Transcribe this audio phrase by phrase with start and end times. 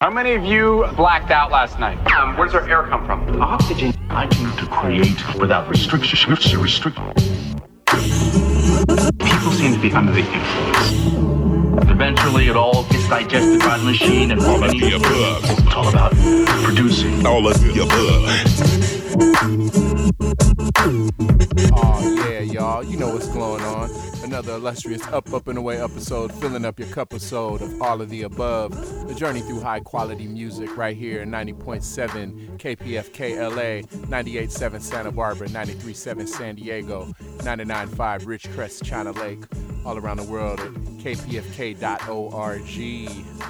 [0.00, 1.98] How many of you blacked out last night?
[2.12, 3.42] Um, where does our air come from?
[3.42, 3.92] Oxygen.
[4.10, 6.30] I came to create without restriction.
[6.30, 6.96] Restrict.
[9.18, 11.90] People seem to be under the influence.
[11.90, 15.42] Eventually, it all gets digested by the machine, and all of the above.
[15.42, 16.12] It's all about
[16.62, 17.26] producing.
[17.26, 19.48] All of the above.
[20.80, 22.84] Oh yeah, y'all.
[22.84, 23.90] You know what's going on
[24.28, 28.10] another illustrious Up, Up, and Away episode, filling up your cup soda of all of
[28.10, 28.72] the above.
[29.08, 36.28] The journey through high quality music right here 90.7 KPFK LA, 98.7 Santa Barbara, 93.7
[36.28, 37.06] San Diego,
[37.38, 37.88] 99.5
[38.26, 39.44] Ridgecrest, China Lake,
[39.86, 40.60] all around the world
[40.98, 42.68] kpfk.org.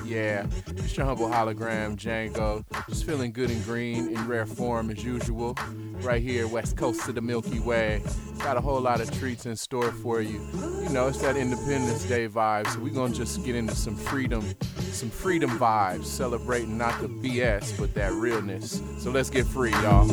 [0.04, 2.64] Yeah, it's your humble hologram, Django.
[2.88, 5.56] Just feeling good and green in rare form as usual.
[6.00, 8.02] Right here, west coast of the Milky Way.
[8.38, 10.40] Got a whole lot of treats in store for you.
[10.82, 14.54] You know, it's that Independence Day vibe, so we're gonna just get into some freedom,
[14.92, 18.80] some freedom vibes, celebrating not the BS, but that realness.
[18.98, 20.06] So let's get free, y'all.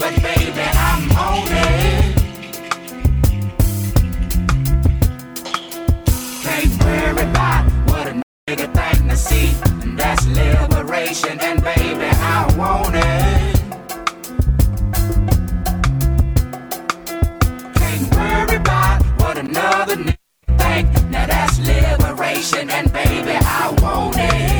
[0.00, 2.16] But baby, I'm on it.
[6.42, 9.52] Can't worry about what a nigga think to see.
[9.96, 13.60] That's liberation, and baby, I want it.
[17.74, 21.10] Can't worry about what another nigga think.
[21.10, 24.59] Now that's liberation, and baby, I want it.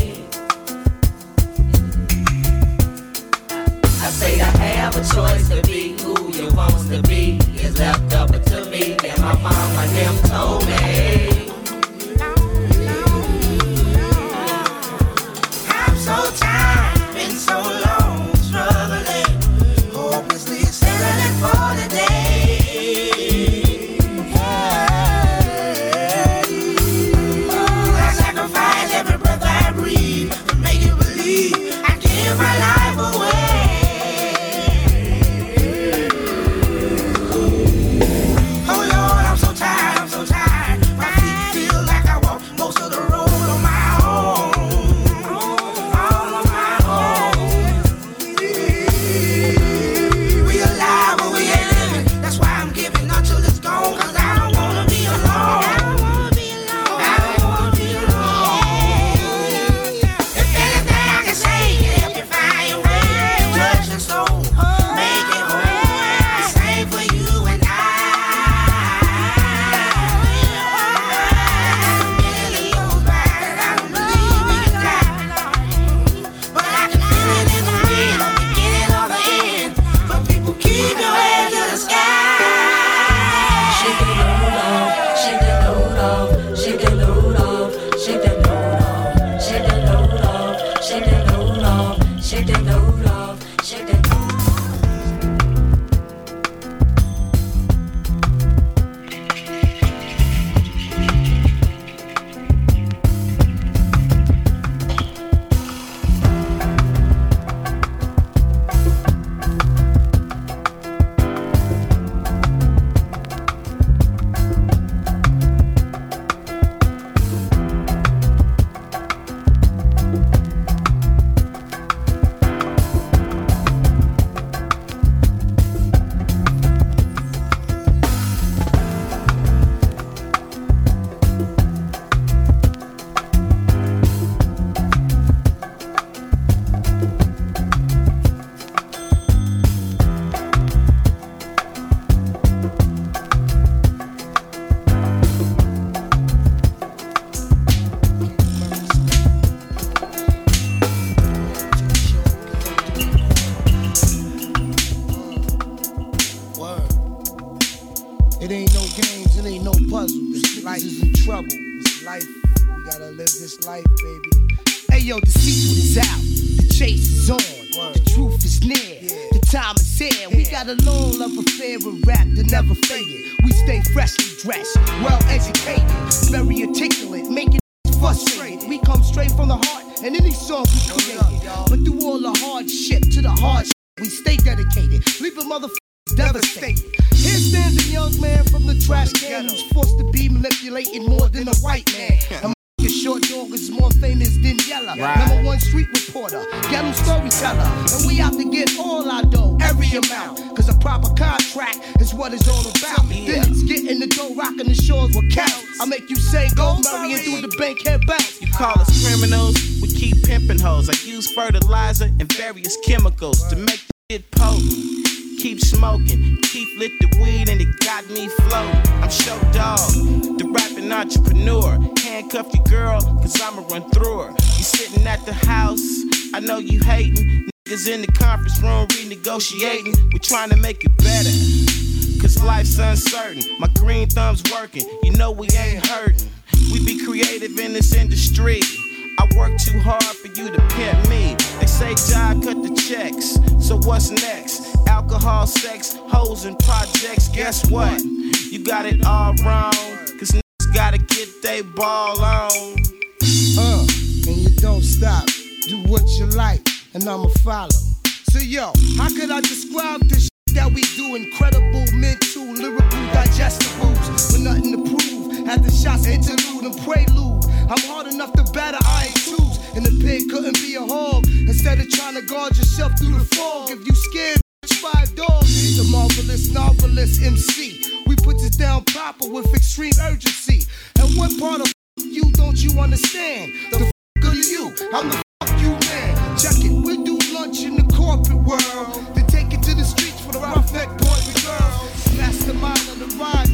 [4.21, 8.29] say to have a choice to be who you want to be is left up
[8.29, 8.95] to me.
[9.09, 11.49] And my mama them told me.
[15.69, 17.90] I'm so tired, been so long.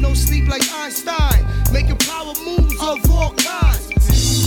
[0.08, 3.92] no sleep like Einstein, making power moves of all kinds.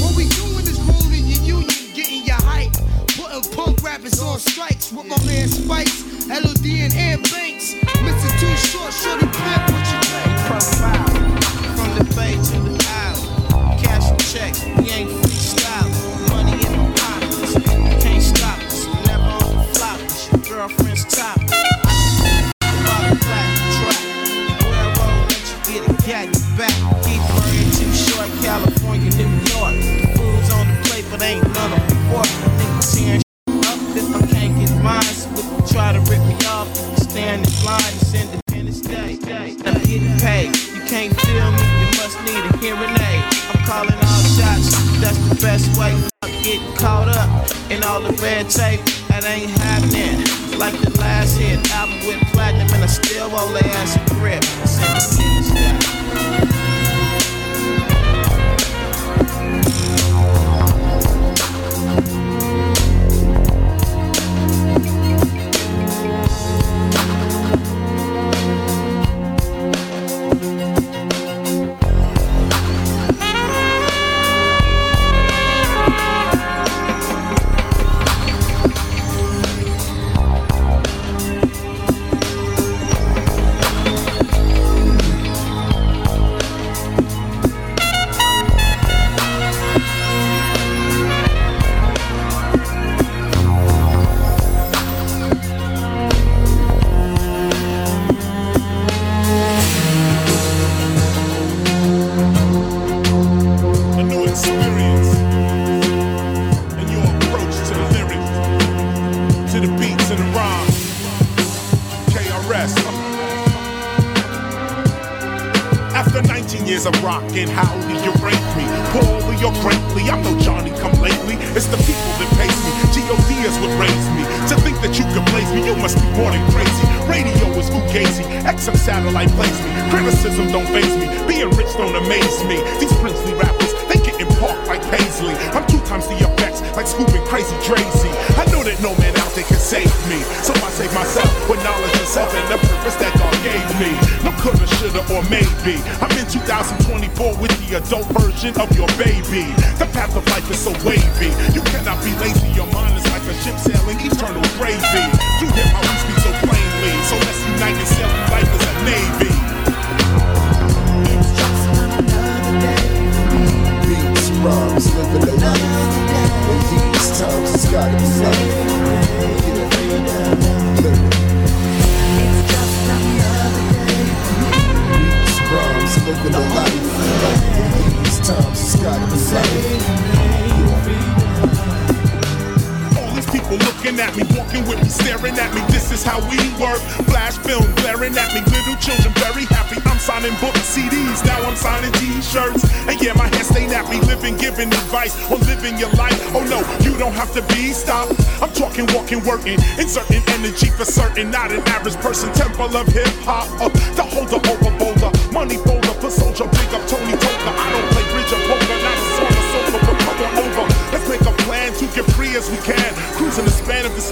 [0.01, 2.73] What we doing is ruining your union, getting your hype,
[3.13, 8.29] putting punk rappers on strikes with my man Spikes, LOD and Air Banks, Mr.
[8.39, 9.30] Too Short, Shorty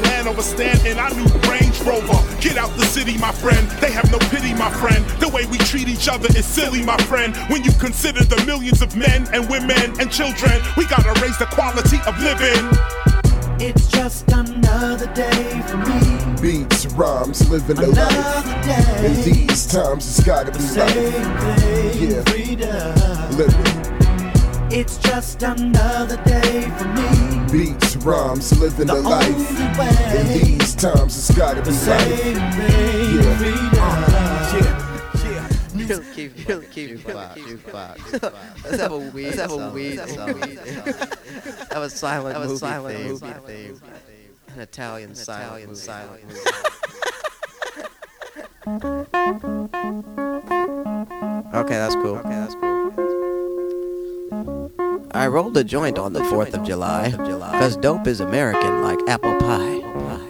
[0.02, 2.42] the span of this land, overstanding our new Range Rover.
[2.42, 3.68] Get out the city, my friend.
[3.82, 5.06] They have no pity, my friend.
[5.20, 7.36] The way we treat each other is silly, my friend.
[7.50, 11.46] When you consider the millions of men and women and children, we gotta raise the
[11.48, 12.70] quality of living.
[13.62, 16.42] It's just another day for me.
[16.42, 18.46] Beats, rhymes, living the life.
[18.46, 19.06] Another day.
[19.06, 21.60] In these times, it's gotta be Same life.
[21.62, 22.24] thing, Yeah.
[22.24, 23.38] freedom.
[23.38, 23.79] Living
[24.72, 27.40] It's just another day for me.
[27.52, 29.28] beats, rhymes, living the, The life.
[29.28, 29.64] only
[30.20, 30.40] In way.
[30.44, 32.20] these times, it's gotta be The life.
[32.20, 33.38] same thing, Yeah.
[33.38, 34.86] freedom.
[35.88, 38.22] He'll keep, he'll keep jukebox, jukebox.
[38.64, 40.38] Let's have a weed, let's have a weed song.
[41.72, 43.82] Have a silent, have a silent movie theme.
[44.54, 46.40] An Italian silent, silent movie.
[51.52, 52.18] Okay, that's cool.
[52.18, 53.49] Okay, that's cool.
[55.12, 59.36] I rolled a joint on the 4th of July, cause dope is American like apple
[59.40, 59.80] pie.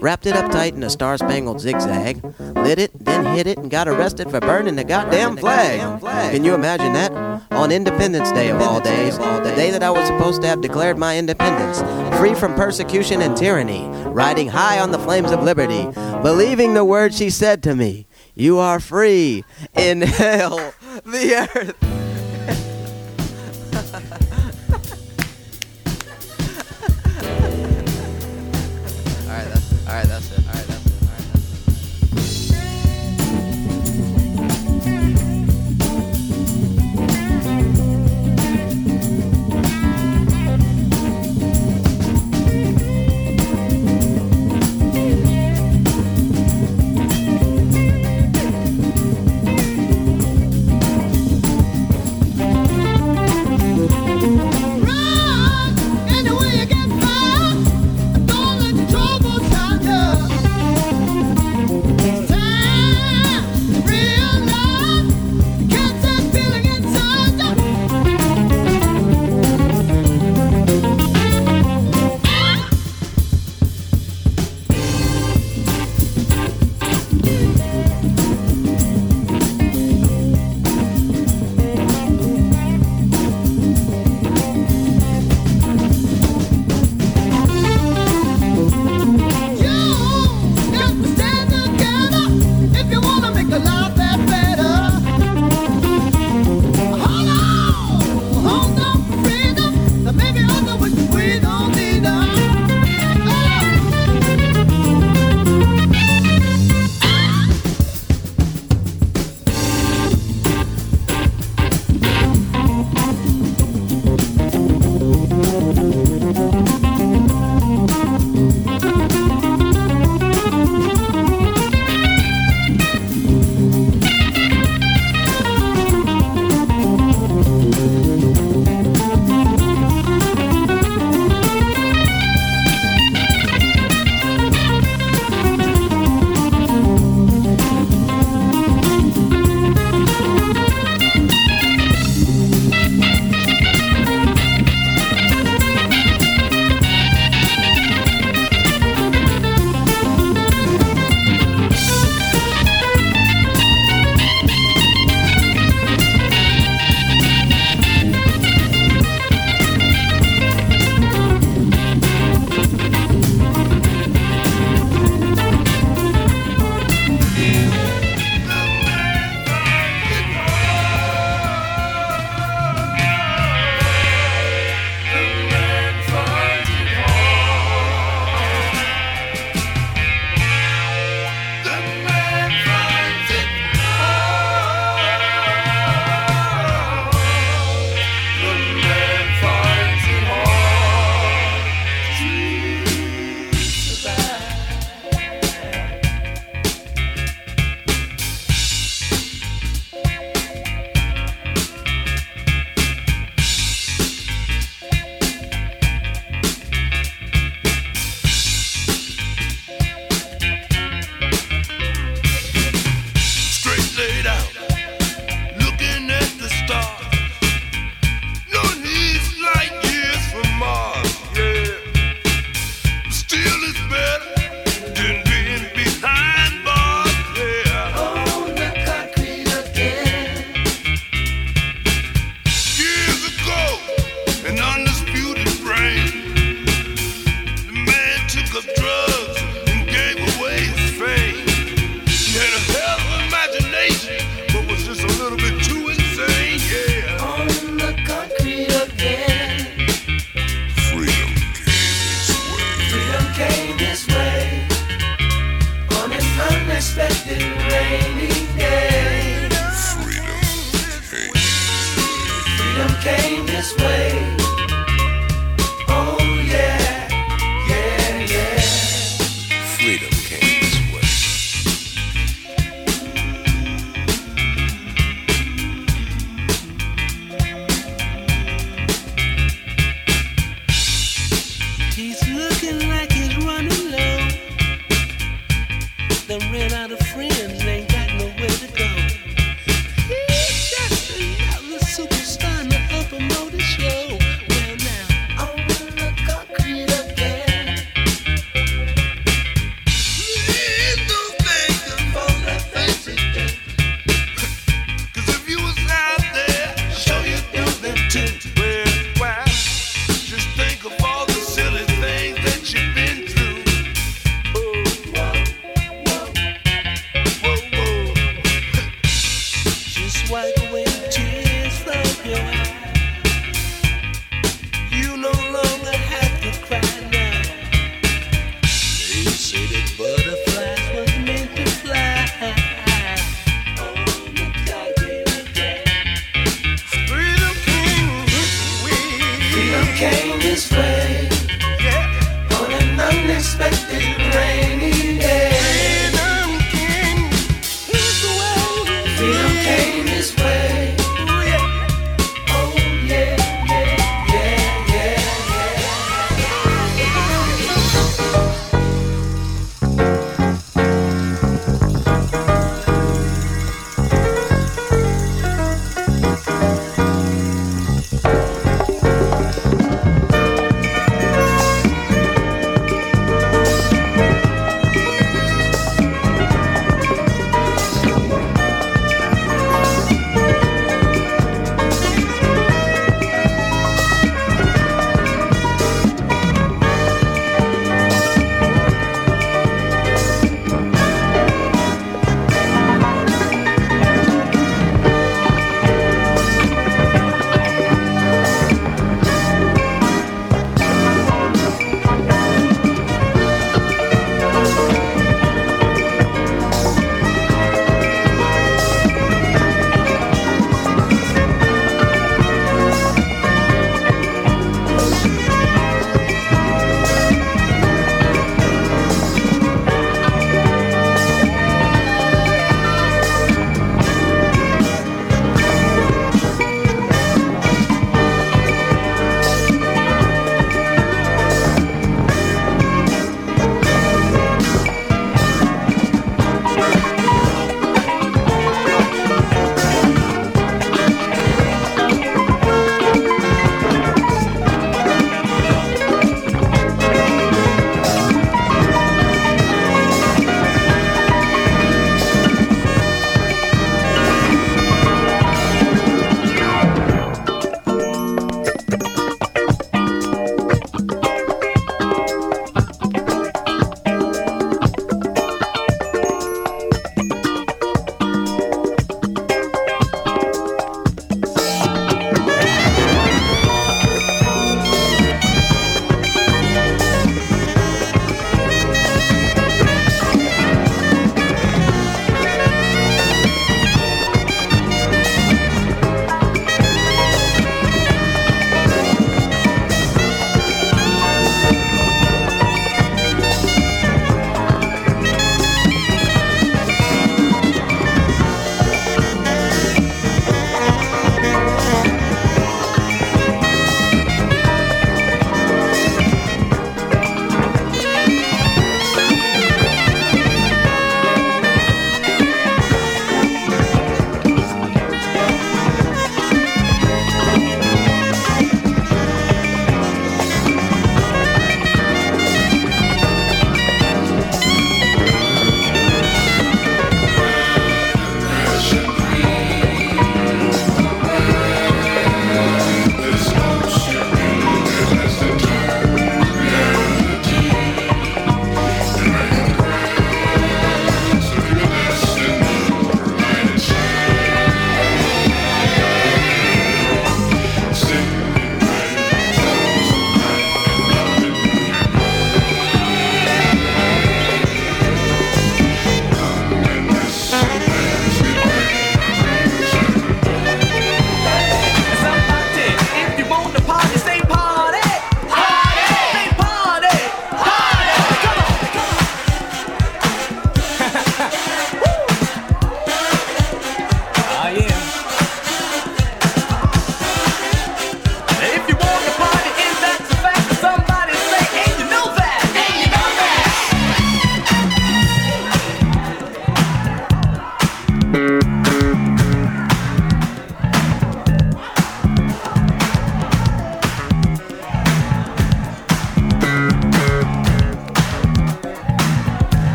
[0.00, 3.70] Wrapped it up tight in a star spangled zigzag, lit it, then hit it, and
[3.70, 6.00] got arrested for burning the goddamn flag.
[6.30, 7.10] Can you imagine that?
[7.52, 10.98] On Independence Day of all days, the day that I was supposed to have declared
[10.98, 11.80] my independence,
[12.18, 15.88] free from persecution and tyranny, riding high on the flames of liberty,
[16.22, 19.44] believing the words she said to me You are free.
[19.74, 20.74] Inhale
[21.04, 22.05] the earth.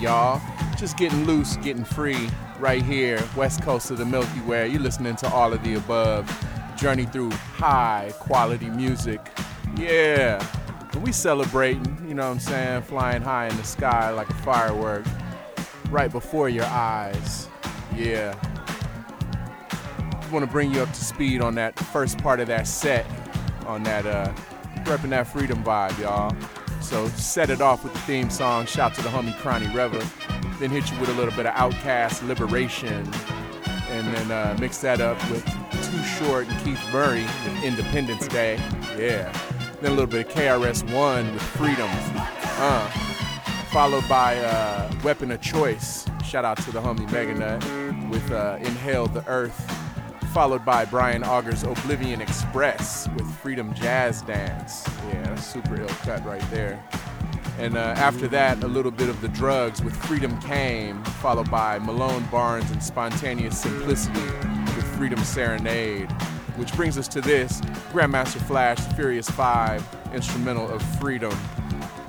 [0.00, 0.40] Y'all.
[0.76, 4.68] Just getting loose, getting free right here, west coast of the Milky Way.
[4.68, 6.28] You're listening to all of the above.
[6.76, 9.20] Journey through high quality music.
[9.76, 10.44] Yeah.
[10.92, 12.82] And we celebrating, you know what I'm saying?
[12.82, 15.04] Flying high in the sky like a firework
[15.90, 17.48] right before your eyes.
[17.94, 18.34] Yeah.
[19.70, 23.04] I want to bring you up to speed on that first part of that set,
[23.66, 24.32] on that, uh,
[24.84, 26.34] repping that freedom vibe, y'all.
[26.80, 30.04] So set it off with the theme song, shout to the homie Cronny Rever.
[30.58, 33.08] Then hit you with a little bit of OutKast Liberation,
[33.90, 38.56] and then uh, mix that up with Too Short and Keith Murray with Independence Day.
[38.98, 39.32] Yeah.
[39.80, 41.88] Then a little bit of KRS-One with Freedom.
[41.92, 42.90] Uh.
[43.70, 46.04] Followed by uh, Weapon of Choice.
[46.24, 49.64] Shout out to the homie Meganut with uh, Inhale the Earth.
[50.32, 54.88] Followed by Brian Auger's Oblivion Express with Freedom Jazz Dance.
[55.08, 56.80] Yeah, super ill cut right there.
[57.58, 61.80] And uh, after that, a little bit of the drugs with Freedom Came, followed by
[61.80, 66.10] Malone Barnes and Spontaneous Simplicity with Freedom Serenade.
[66.56, 67.60] Which brings us to this
[67.92, 71.36] Grandmaster Flash, Furious 5, instrumental of Freedom.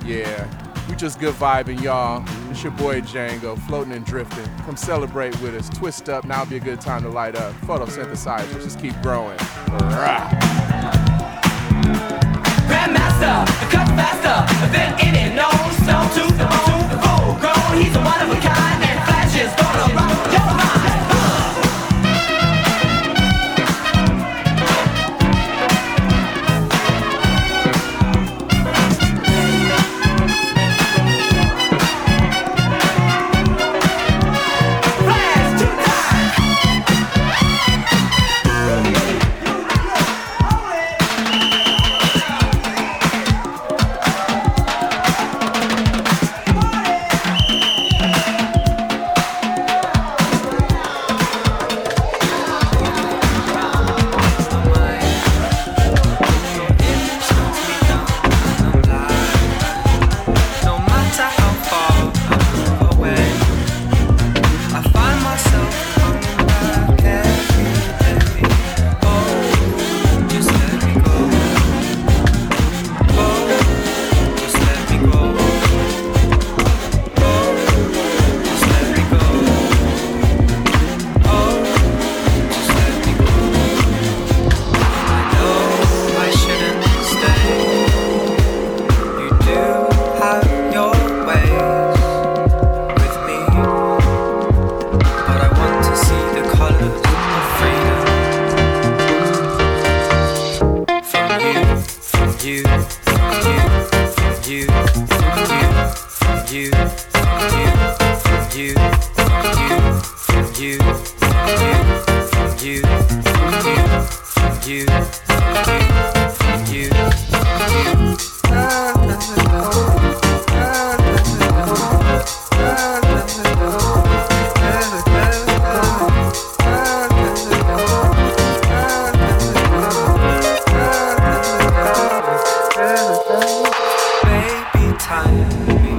[0.04, 0.46] Yeah,
[0.92, 2.22] we just good vibing, y'all.
[2.50, 4.44] It's your boy Django, floating and drifting.
[4.66, 5.70] Come celebrate with us.
[5.70, 7.54] Twist up, now be a good time to light up.
[7.62, 9.38] Photosynthesize, just keep growing.
[9.68, 10.28] Rah.
[12.68, 16.82] Grandmaster, cut faster than any known stone to the bone.
[17.00, 18.21] Full grown, he's a one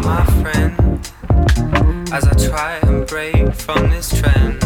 [0.03, 0.75] my friend
[2.11, 4.62] as I try and break from this trend.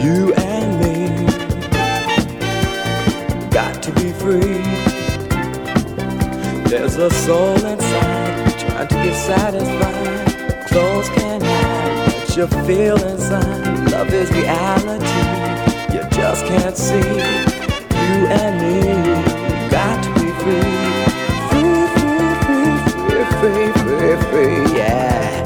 [0.00, 1.26] You and me
[3.50, 4.62] got to be free.
[6.70, 10.66] There's a soul inside trying to get satisfied.
[10.68, 13.90] Clothes can't hide what you feel inside.
[13.90, 15.04] Love is reality.
[15.92, 16.94] You just can't see.
[16.94, 18.82] You and me
[19.68, 20.78] got to be free.
[21.50, 25.42] Free, free, free, free, free, free, free, yeah.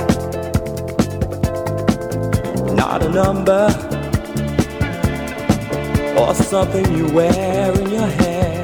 [2.75, 3.92] Not a number
[6.23, 8.63] or something you wear in your hair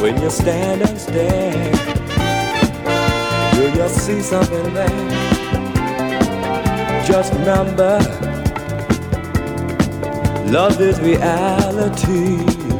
[0.00, 1.72] when you stand and stare.
[3.54, 5.08] Will you see something there?
[7.06, 7.98] Just remember,
[10.50, 12.77] love is reality.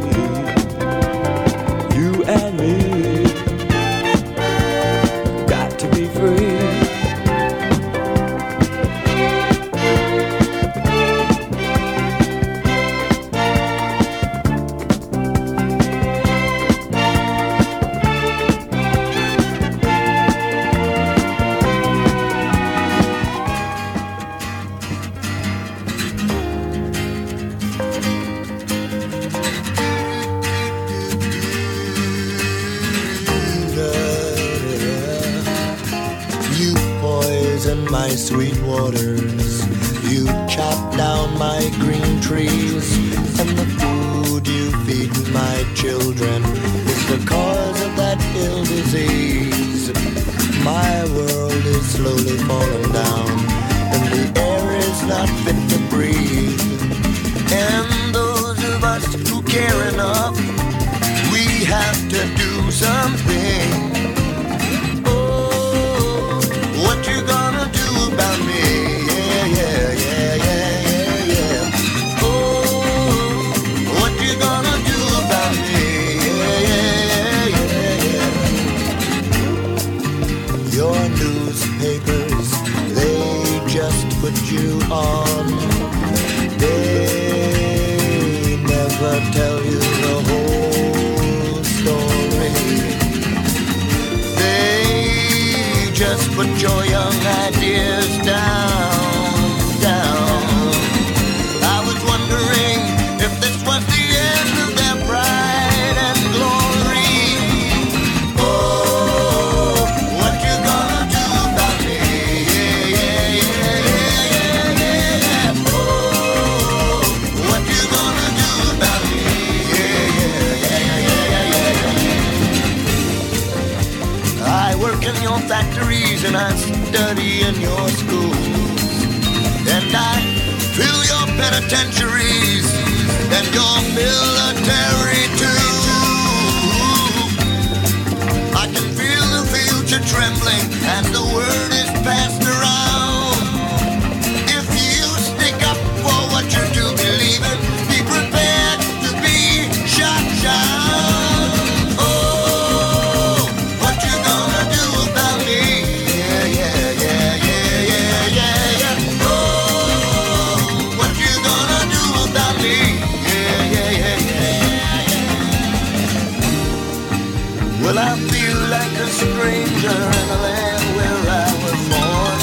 [169.76, 172.38] In a land where I was born,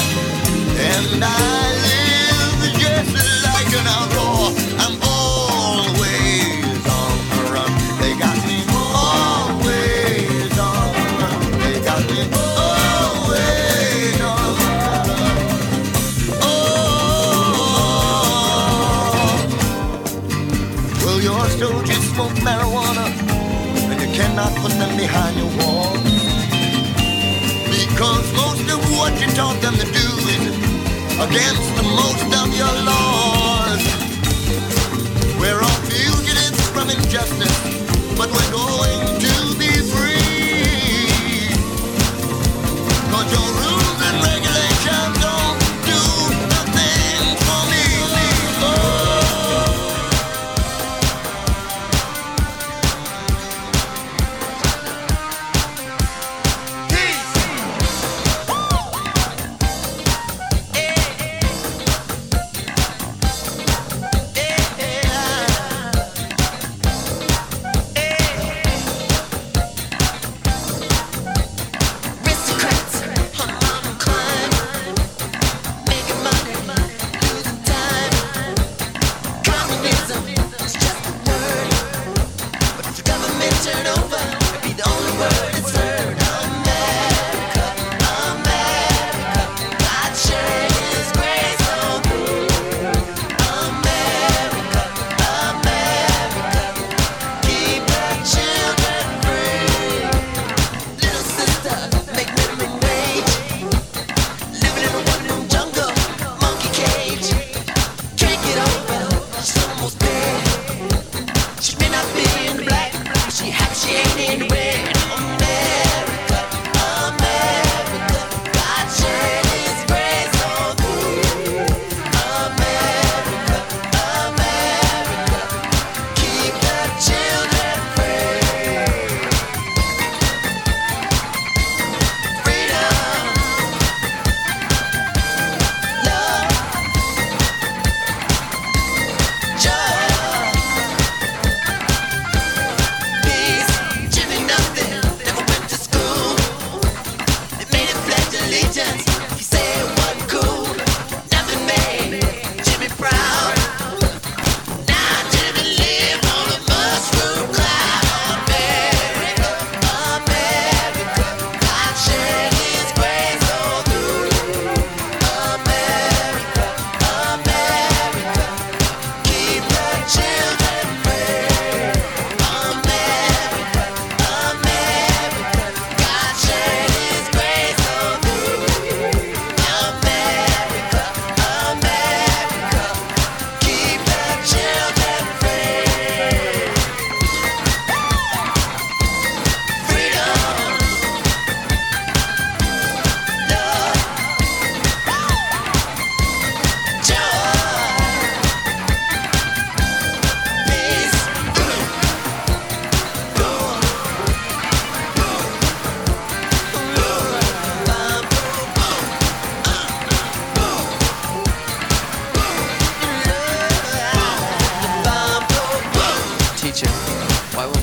[0.78, 1.26] and I
[1.86, 3.12] live just
[3.44, 4.54] like an outlaw.
[4.82, 7.70] I'm always on the run.
[8.00, 8.58] They got me
[8.94, 11.40] always on the run.
[11.60, 12.20] They got me
[12.56, 15.38] always on the run.
[16.42, 16.54] Oh,
[21.04, 23.06] well, your soldiers smoke marijuana,
[23.90, 26.05] and you cannot put them behind your wall.
[27.96, 30.52] Because most of what you taught them to do is
[31.16, 33.80] against the most of your laws.
[35.40, 37.56] We're all fugitives from injustice,
[38.18, 38.55] but we're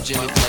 [0.03, 0.42] Jimmy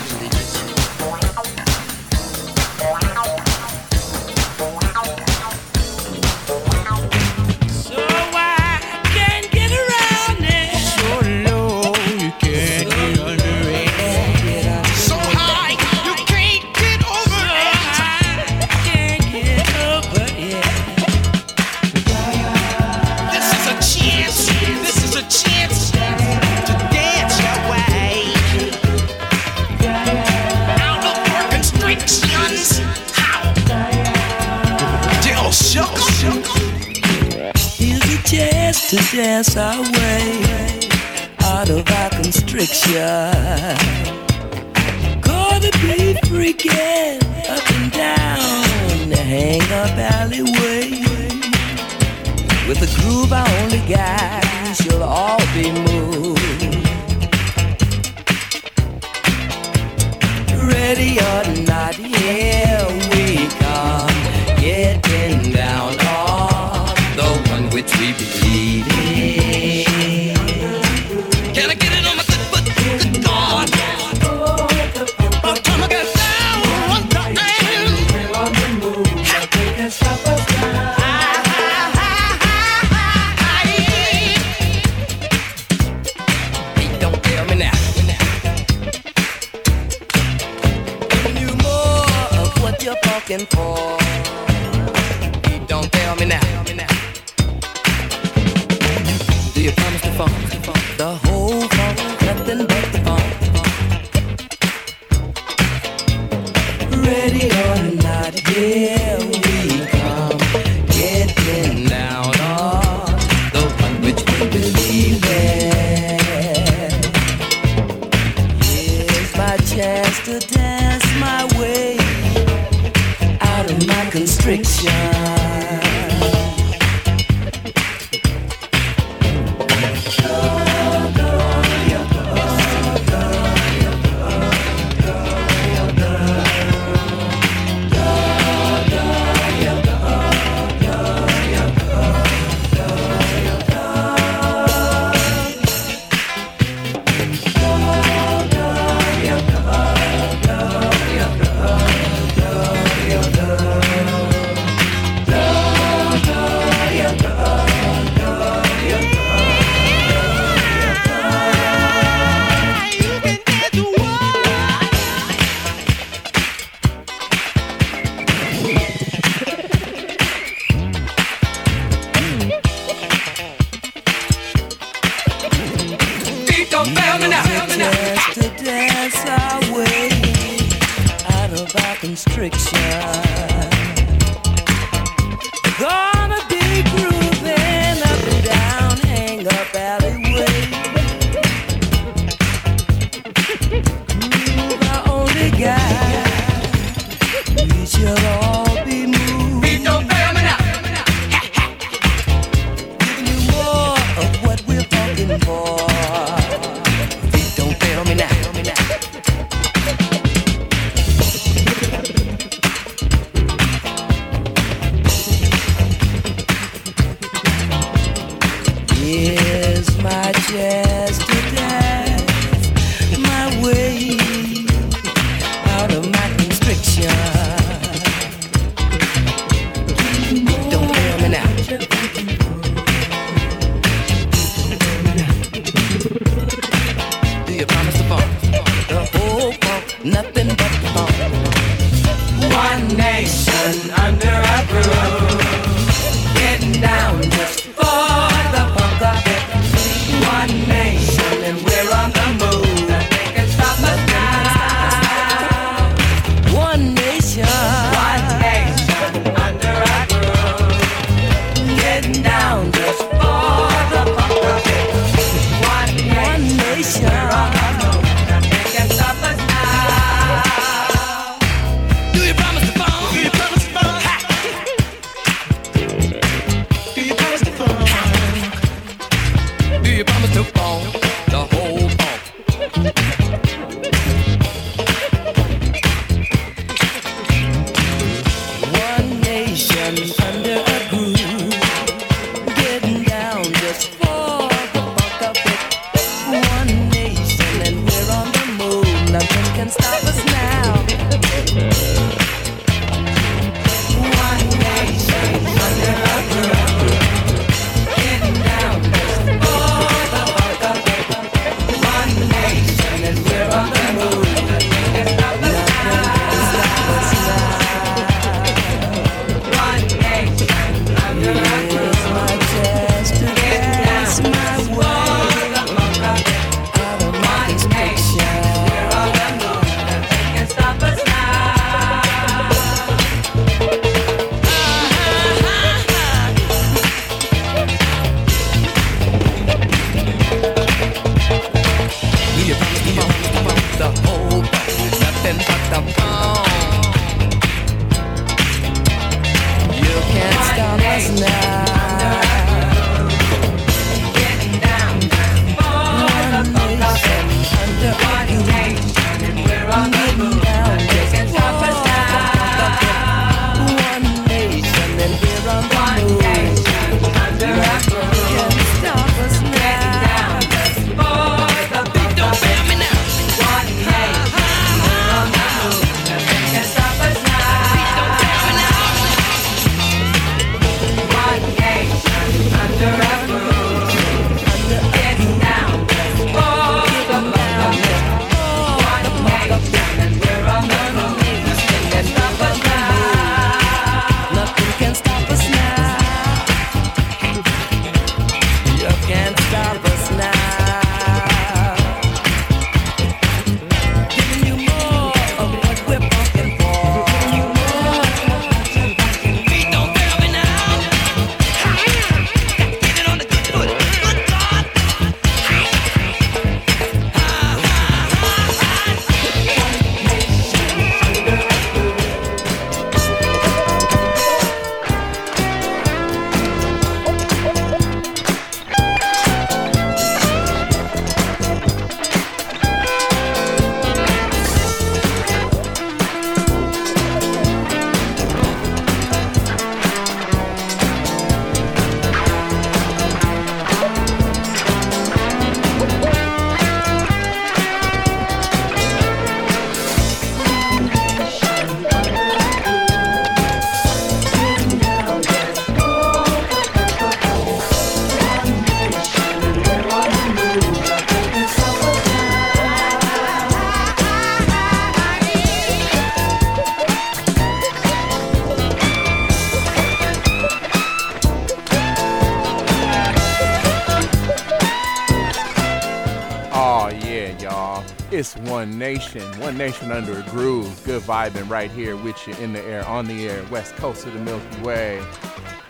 [482.26, 485.04] you in the air, on the air, west coast of the Milky Way.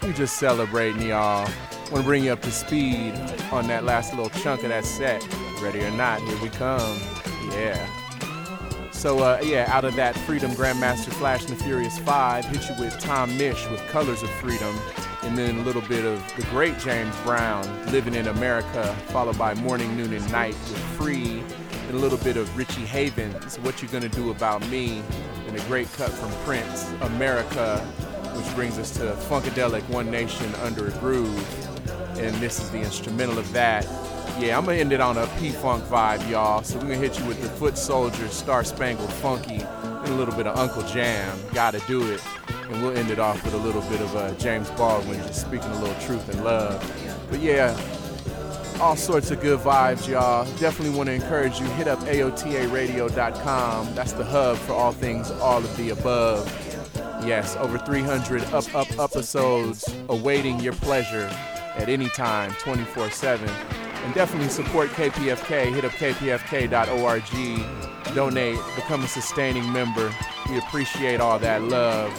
[0.03, 1.49] We just celebrating, y'all.
[1.91, 3.15] Want to bring you up to speed
[3.53, 5.27] on that last little chunk of that set.
[5.61, 6.99] Ready or not, here we come.
[7.51, 7.87] Yeah.
[8.93, 12.83] So uh, yeah, out of that Freedom Grandmaster Flash and the Furious Five, hit you
[12.83, 14.75] with Tom Misch with Colors of Freedom,
[15.23, 19.53] and then a little bit of the great James Brown, Living in America, followed by
[19.55, 21.43] Morning, Noon, and Night with Free,
[21.87, 25.03] and a little bit of Richie Havens, What You Gonna Do About Me,
[25.55, 27.79] and a great cut from Prince, America,
[28.35, 33.39] which brings us to Funkadelic One Nation Under a Groove, and this is the instrumental
[33.39, 33.85] of that.
[34.41, 36.65] Yeah, I'm gonna end it on a P-Funk vibe, y'all.
[36.65, 40.35] So we're gonna hit you with the Foot Soldiers, Star Spangled Funky, and a little
[40.35, 42.21] bit of Uncle Jam, Gotta Do It.
[42.69, 45.71] And we'll end it off with a little bit of uh, James Baldwin just speaking
[45.71, 46.83] a little truth and love.
[47.31, 47.77] But yeah,
[48.85, 50.45] all sorts of good vibes, y'all.
[50.59, 51.64] Definitely want to encourage you.
[51.68, 53.95] Hit up AOTARadio.com.
[53.95, 56.47] That's the hub for all things all of the above.
[57.24, 61.30] Yes, over 300 up, up, episodes awaiting your pleasure
[61.76, 63.49] at any time, 24 7.
[63.49, 65.72] And definitely support KPFK.
[65.72, 67.24] Hit up kpfk.org.
[68.14, 70.14] Donate, become a sustaining member.
[70.51, 72.12] We appreciate all that love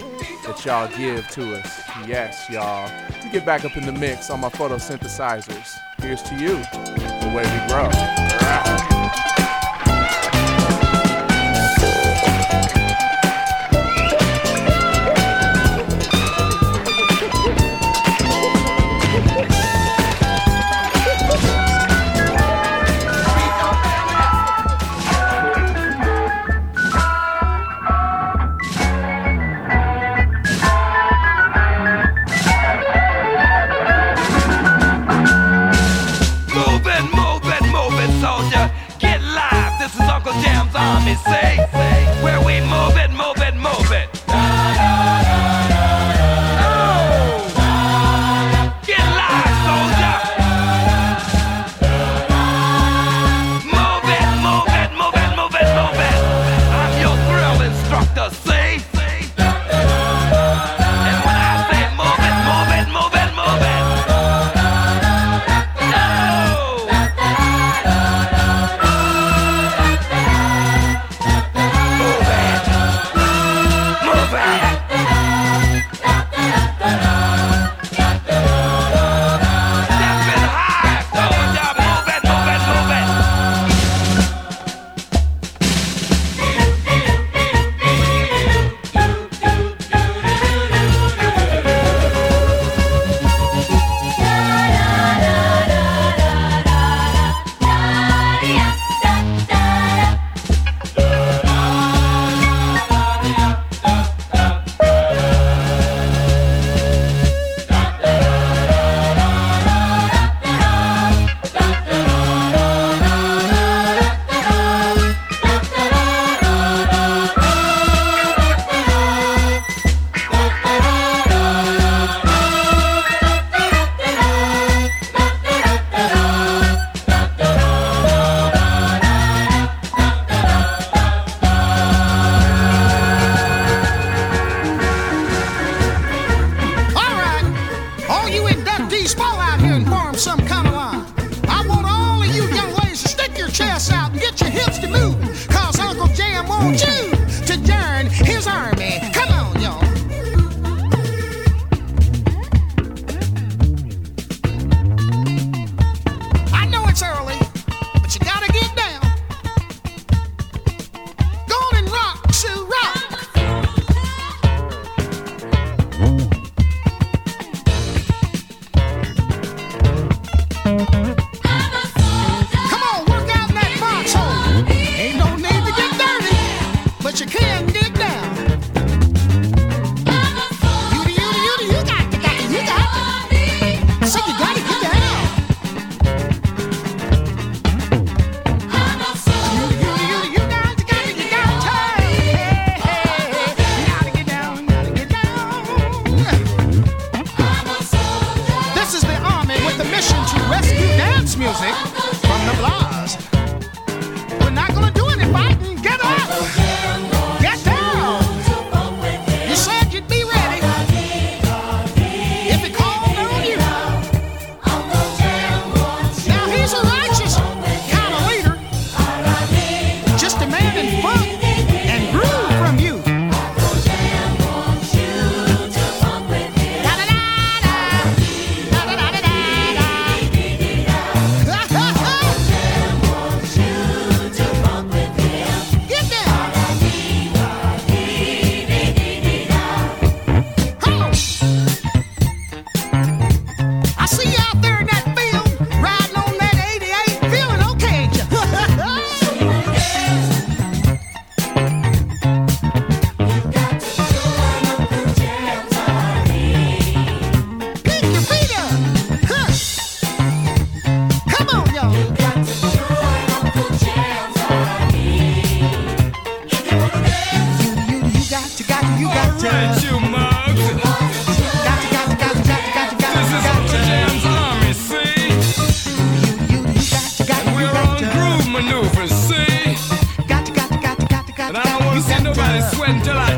[0.48, 1.82] that y'all give to us.
[2.08, 3.05] Yes, y'all.
[3.26, 5.80] To get back up in the mix on my photosynthesizers.
[5.98, 7.90] Here's to you, the way we grow.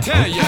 [0.01, 0.46] Tell you.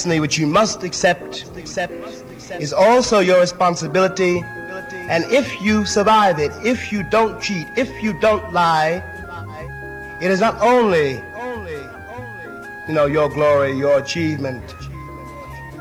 [0.00, 1.44] Destiny which you must accept,
[2.58, 4.42] is also your responsibility.
[5.10, 9.04] And if you survive it, if you don't cheat, if you don't lie,
[10.22, 11.22] it is not only,
[12.88, 14.74] you know, your glory, your achievement.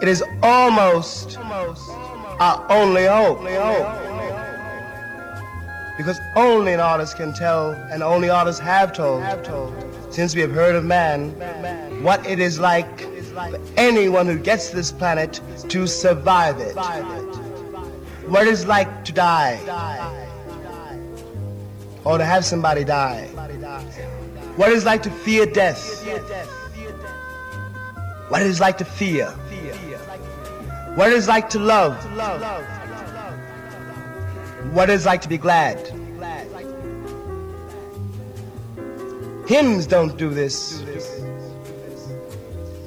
[0.02, 3.40] It is almost our only hope.
[5.96, 9.24] Because only an artist can tell, and only artists have told,
[10.10, 11.32] since we have heard of man,
[12.04, 12.99] what it is like
[13.78, 16.76] anyone who gets this planet to survive it.
[18.28, 19.60] What it is like to die,
[22.04, 23.28] or to have somebody die.
[24.56, 26.06] What it is like to fear death.
[28.30, 29.32] What it is like to fear.
[30.96, 31.96] What it is like to love.
[34.74, 35.78] What it is like to be glad.
[39.48, 40.84] Hymns don't do this.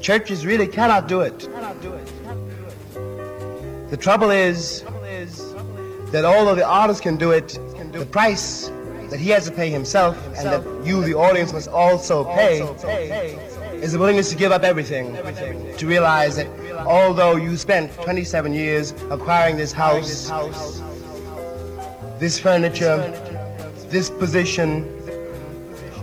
[0.03, 1.49] Churches really cannot do it.
[3.89, 4.83] The trouble is
[6.11, 7.57] that although the artist can do it,
[7.93, 8.73] the price
[9.11, 12.63] that he has to pay himself and that you, the audience, must also pay
[13.75, 15.15] is the willingness to give up everything
[15.77, 16.49] to realize that
[16.85, 20.31] although you spent 27 years acquiring this house,
[22.19, 22.97] this furniture,
[23.89, 24.85] this position,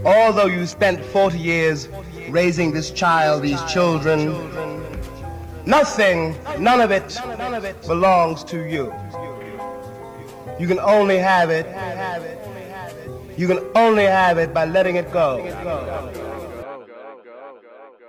[0.05, 1.89] although you spent 40 years
[2.31, 4.33] raising this child, these children,
[5.65, 7.19] nothing, none of it
[7.87, 8.93] belongs to you.
[10.59, 11.65] You can only have it.
[13.37, 15.39] You can only have it by letting it go.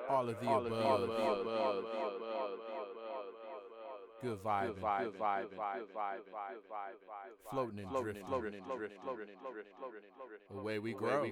[0.08, 2.09] All of the above.
[4.22, 5.46] Good vibe, good vibe,
[7.50, 8.24] floating and drifting,
[10.50, 11.24] the way we grow.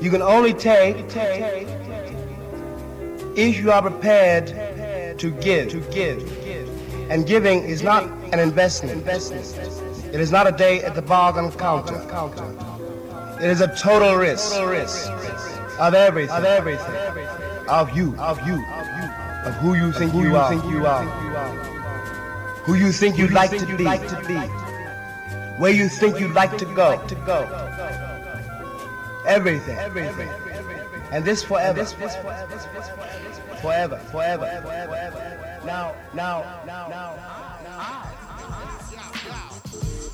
[0.00, 0.96] You can only take
[3.36, 4.48] if you are prepared
[5.20, 5.70] to give.
[5.70, 7.10] To give.
[7.10, 9.06] And giving is not an investment.
[9.06, 12.02] It is not a day at the bargain counter.
[13.40, 16.36] It is a total risk of everything.
[16.36, 16.94] Of everything.
[17.68, 18.16] Of you.
[18.18, 18.64] Of you.
[19.44, 21.27] Of who you think you are.
[22.68, 22.76] You are.
[22.76, 23.66] Who you think you'd like to
[24.26, 24.34] be.
[25.58, 27.00] Where you think you'd like to go.
[29.26, 29.78] Everything.
[29.78, 30.28] Everything.
[31.10, 31.84] And this forever.
[33.60, 33.98] Forever.
[34.10, 35.60] Forever.
[35.64, 37.14] Now, now, now, now.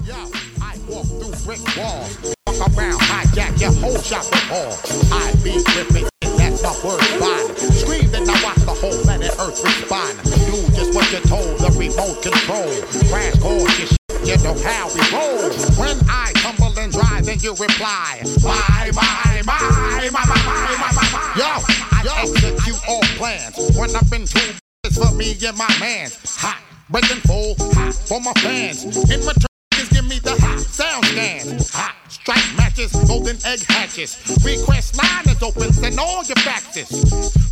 [0.05, 0.15] Yo,
[0.61, 4.77] I walk through brick walls, walk around, hijack your whole shopping hall.
[5.11, 7.57] I be ripping, that's my word bond.
[7.57, 10.13] Scream then I watch the whole planet Earth respond.
[10.45, 12.69] Do just what you're told, the remote control.
[13.09, 15.49] Crash course, you shit, you know how we roll.
[15.81, 19.63] When I tumble and drive, then you reply, bye, bye, bye,
[20.05, 21.33] bye, bye, bye, bye, bye, bye.
[21.41, 21.49] Yo,
[21.97, 23.57] I execute all plans.
[23.77, 24.53] When I've been too
[24.85, 26.19] it's for me and my mans.
[26.37, 26.61] Hot,
[26.91, 28.85] breaking full, hot for my fans.
[28.85, 31.73] In return, just give me the hot sound scans.
[31.73, 34.17] Hot strike matches, golden egg hatches.
[34.43, 36.89] Request line is open, send all your faxes.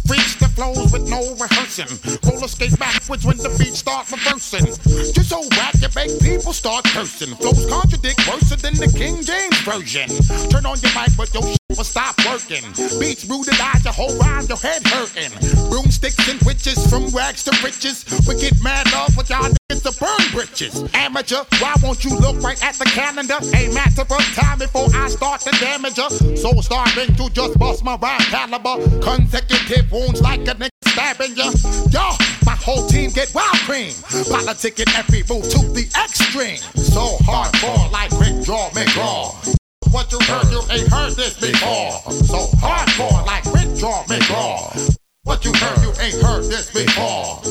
[0.09, 1.93] Reach the flows with no rehearsing.
[2.25, 4.67] Roller skate backwards when the beat start reversing.
[5.15, 7.35] You're so whack, you make people start cursing.
[7.37, 10.09] Flows contradict worse than the King James version.
[10.49, 12.65] Turn on your mic, but your will stop working.
[12.99, 15.33] Beats rooted eyes, your whole rhyme, your head hurting.
[15.71, 18.05] Broomsticks and witches from rags to riches.
[18.27, 20.85] We get mad love with y'all niggas to burn britches.
[20.95, 23.39] Amateur, why won't you look right at the calendar?
[23.55, 26.11] A matter of time before I start to damage her.
[26.37, 28.77] So starving to just bust my rhyme caliber.
[29.01, 31.51] Consecutive wounds like a nigga stabbing ya.
[31.91, 33.93] Yo, my whole team get wild cream.
[34.33, 36.59] Politicking every move to the extreme.
[36.77, 39.62] So hardcore like Rick Draw McGraw.
[39.93, 41.93] What you heard, you ain't heard this before.
[42.11, 44.97] So hardcore like Quick Draw McGraw.
[45.25, 47.43] What you heard, you ain't heard this before.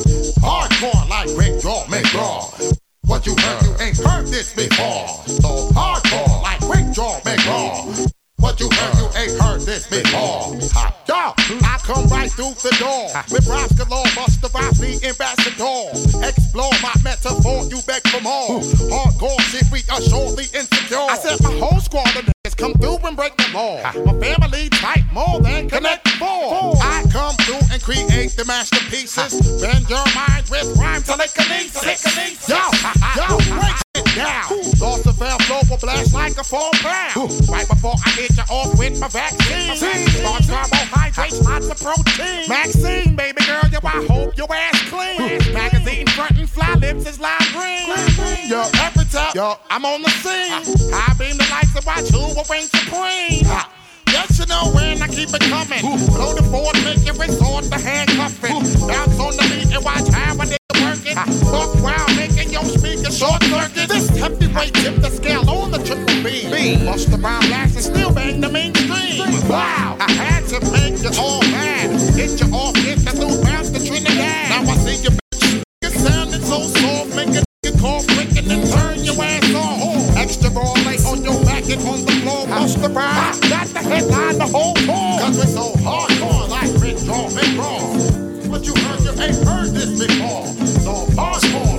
[0.42, 2.76] Hardcore like Quick Draw McGraw.
[3.06, 5.06] What you heard, you ain't heard this before.
[5.26, 8.12] So hardcore like Quick Draw McGraw.
[8.42, 10.58] What you heard, you ain't heard this before.
[11.06, 11.30] Yo,
[11.62, 13.06] I come right through the door.
[13.30, 16.26] With rhymes galore, bust the rhymes, the ambassador.
[16.26, 18.58] Explore my metaphor, you beg for more.
[18.90, 21.06] Hardcore shit, we are surely insecure.
[21.06, 23.78] I said my whole squad of niggas come through and break the law.
[24.10, 26.74] My family tight more than connect four.
[26.82, 29.62] I come through and create the masterpieces.
[29.62, 32.48] Bend your mind with rhyme telekinesis.
[32.48, 32.58] Yo,
[33.14, 34.48] yo, break now,
[34.80, 37.28] lost the valve, flow will blast like a full pound.
[37.48, 40.24] Right before I hit you off with my vaccine.
[40.24, 42.48] Large carbohydrates, lots of protein.
[42.48, 45.52] Maxine, baby girl, yo, I hope your ass clean.
[45.52, 47.86] Magazine front and fly lips is lime green.
[48.48, 50.88] Yo, every time, yo, I'm on the scene.
[50.94, 53.44] I beam the lights and watch who will reign supreme.
[54.08, 55.80] Yes, you know when I keep it coming.
[56.08, 58.56] Blow the forward, make it resort to handcuffing.
[58.88, 61.16] Bounce on the beat and watch how a nigga work it.
[61.44, 63.88] Fuck around, make your speaker short circuit.
[63.88, 66.44] This hefty heavyweight tip the scale on the triple B.
[66.52, 66.84] B.
[66.84, 69.24] Bust the brown blast and still bang the mainstream.
[69.48, 71.88] Wow, I had to make it all mad.
[72.12, 74.50] Hit you off, get the new to Trinidad.
[74.52, 75.64] Now I see you bitch.
[75.82, 80.16] You're sounding so soft, make a nigga cough quick and then turn your ass off.
[80.18, 82.46] Extra raw lay on your back and on the floor.
[82.48, 85.24] Bust the brown, got the headline the whole tour.
[85.24, 87.80] Cause we're so hardcore like Red Draw, Big Raw.
[88.52, 90.44] But you heard, you ain't heard this before.
[90.84, 91.71] So hardcore.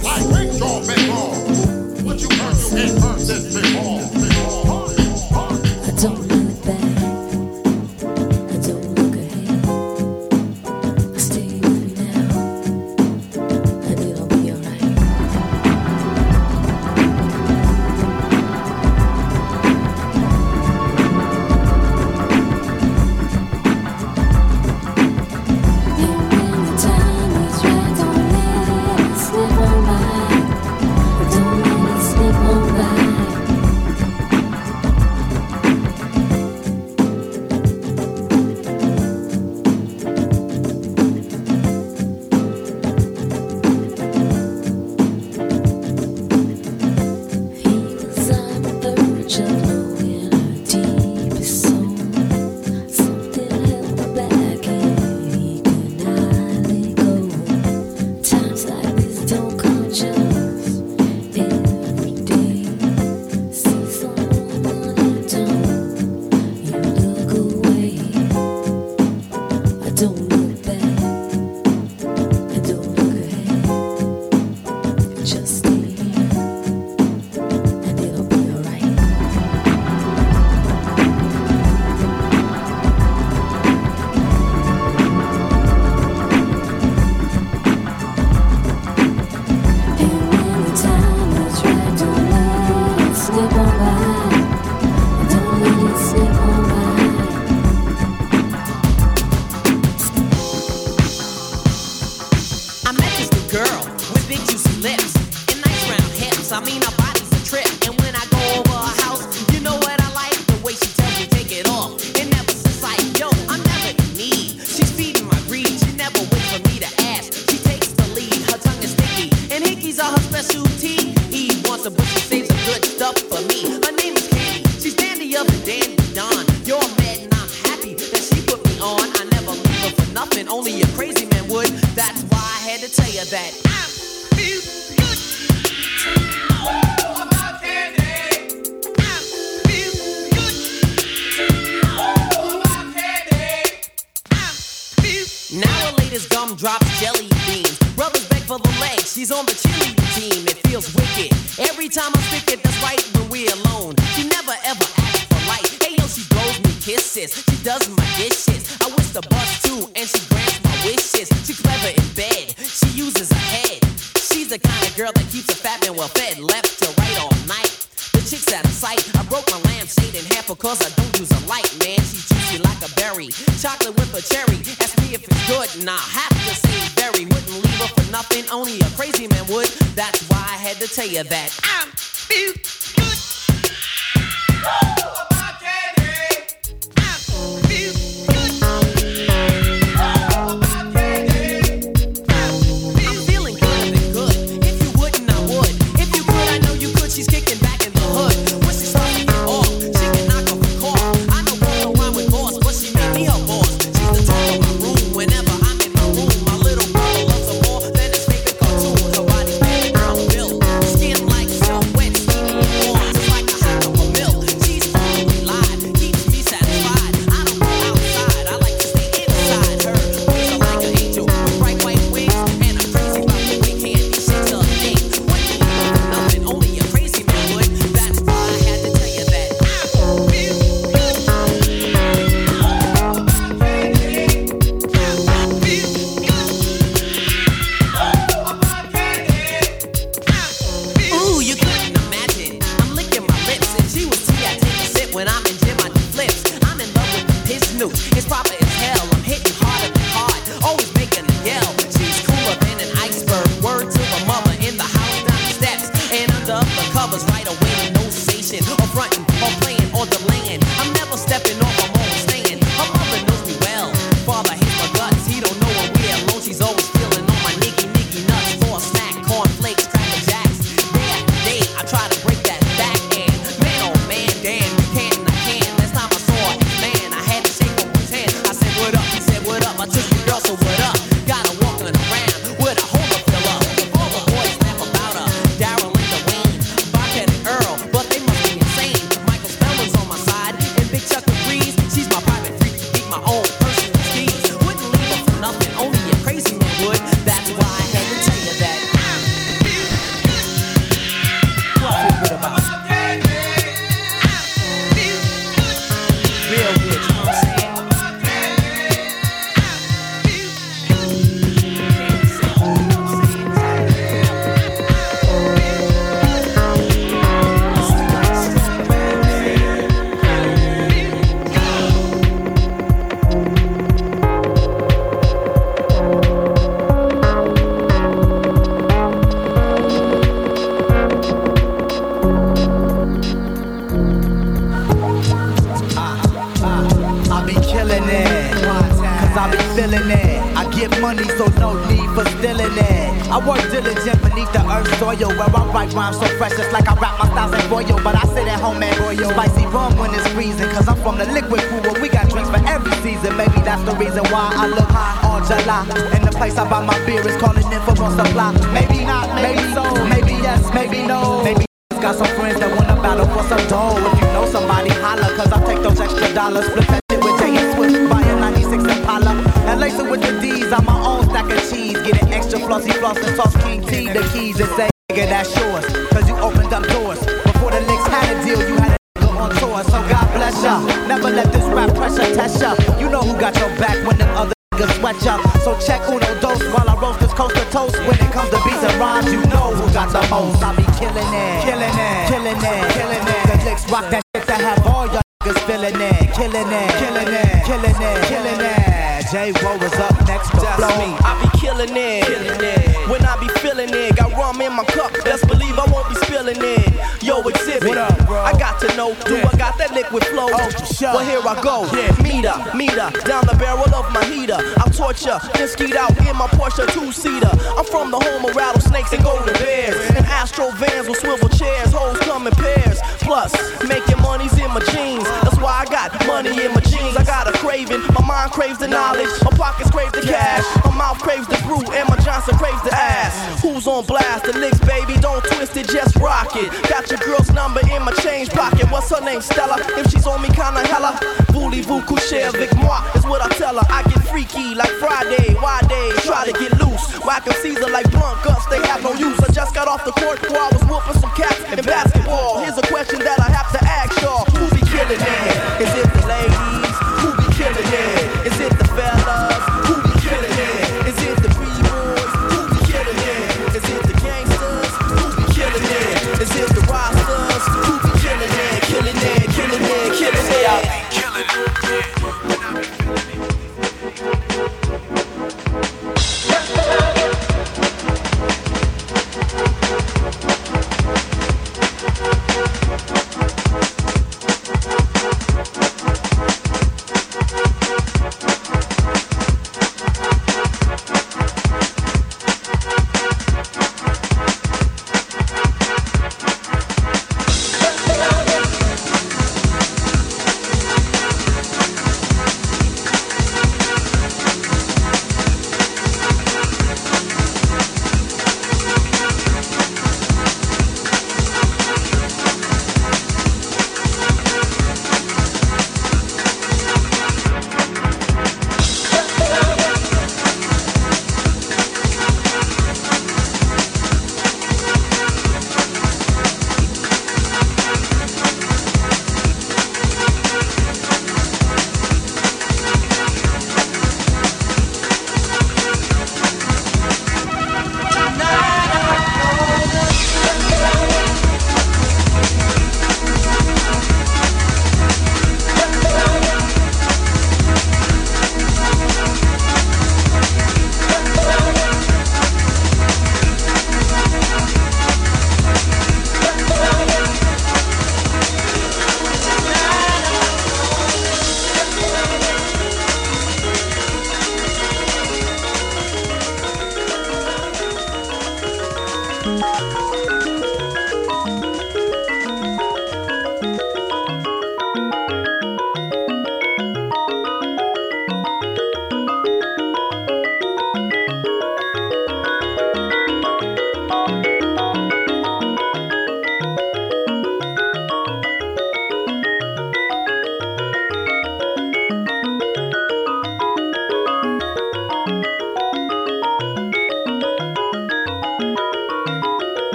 [452.87, 453.62] Question that I have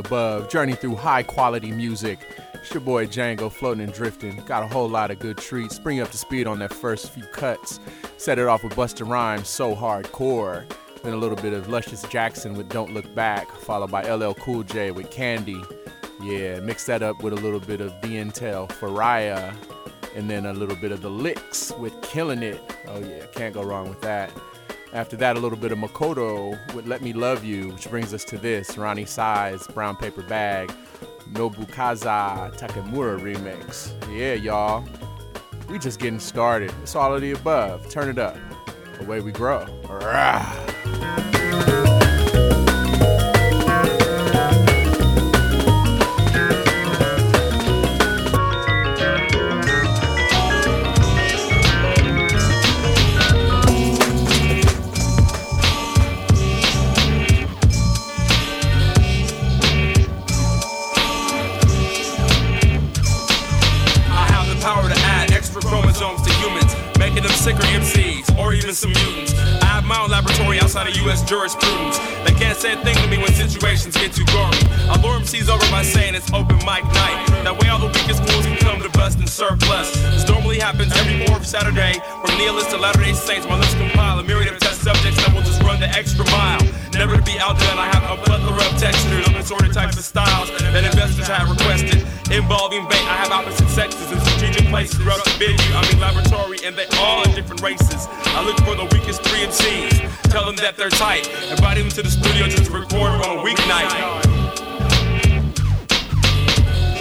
[0.00, 0.48] above.
[0.48, 2.18] Journey through high quality music.
[2.54, 4.36] It's your boy Django floating and drifting.
[4.44, 5.78] Got a whole lot of good treats.
[5.78, 7.80] Bring up to speed on that first few cuts.
[8.16, 10.64] Set it off with Busta Rhymes, So Hardcore.
[11.02, 14.62] Then a little bit of Luscious Jackson with Don't Look Back, followed by LL Cool
[14.64, 15.62] J with Candy.
[16.22, 18.68] Yeah, mix that up with a little bit of The Intel,
[20.14, 22.60] and then a little bit of The Licks with Killing It.
[22.86, 24.30] Oh yeah, can't go wrong with that.
[24.92, 28.24] After that, a little bit of Makoto with Let Me Love You, which brings us
[28.24, 30.72] to this Roni Size, Brown Paper Bag,
[31.32, 33.92] Nobukazu Takemura remix.
[34.12, 34.84] Yeah, y'all.
[35.68, 36.74] We just getting started.
[36.82, 37.88] It's all of the above.
[37.88, 38.36] Turn it up.
[39.00, 39.64] Away we grow.
[39.88, 41.39] Rah.
[71.32, 71.59] Outside
[100.80, 103.92] they're tight, invite them to the studio just to record on a weeknight.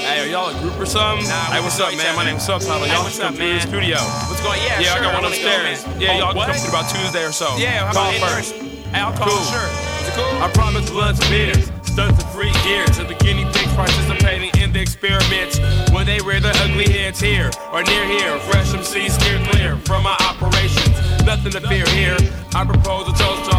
[0.03, 1.25] Hey, are y'all a group or something?
[1.25, 2.13] hey, what's up, man?
[2.13, 2.85] My name's Subtitle.
[2.87, 3.61] Y'all what's up, man?
[3.61, 3.95] studio.
[4.27, 5.85] What's going- yeah, yeah, I got one wanna go, upstairs.
[5.97, 6.47] yeah, Oh, y'all what?
[6.49, 7.55] come through about Tuesday or so.
[7.57, 8.55] Yeah, how Call about first.
[8.55, 9.45] Hey, I'll call, Cool.
[9.47, 9.69] sure.
[10.03, 10.43] Is it cool?
[10.43, 14.73] I promise blunts and beers, stunts and free gears, and the guinea pigs participating in
[14.73, 15.59] the experiments.
[15.91, 20.03] When they rear their ugly heads here or near here, fresh MCs steer clear from
[20.03, 20.89] my operations.
[21.23, 22.17] Nothing to fear here.
[22.55, 23.55] I propose a toast to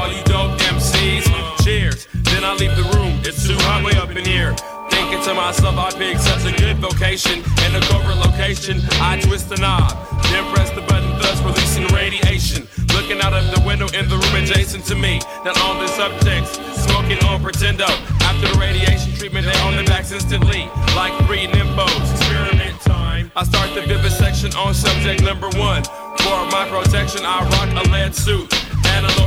[1.00, 2.08] Cheers.
[2.28, 3.16] Then I leave the room.
[3.24, 4.52] It's too hot way up in here.
[4.92, 7.40] Thinking to myself, I picked such a good vocation.
[7.64, 9.96] In a corporate location, I twist the knob.
[10.28, 12.68] Then press the button, thus releasing radiation.
[12.92, 15.24] Looking out of the window in the room adjacent to me.
[15.40, 17.88] Then on the subjects, smoking on Pretendo.
[18.20, 20.68] After the radiation treatment, they on the backs instantly.
[20.92, 21.96] Like three nymphos.
[22.12, 23.32] Experiment time.
[23.36, 25.80] I start the vivisection on subject number one.
[26.20, 28.52] For my protection, I rock a lead suit
[28.96, 29.20] and a.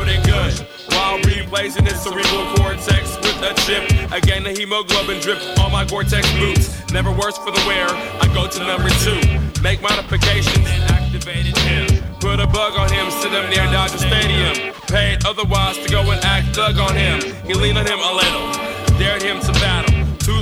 [0.89, 3.83] While replacing its cerebral cortex with a chip.
[4.11, 6.69] Again, the hemoglobin drip on my Gore-Tex boots.
[6.91, 7.87] Never worse for the wear.
[7.89, 9.21] I go to number two.
[9.61, 11.87] Make modifications activated him.
[12.19, 14.73] Put a bug on him, sit him near Dodger Stadium.
[14.87, 17.21] Paid otherwise to go and act thug on him.
[17.45, 19.92] He leaned on him a little, dared him to battle.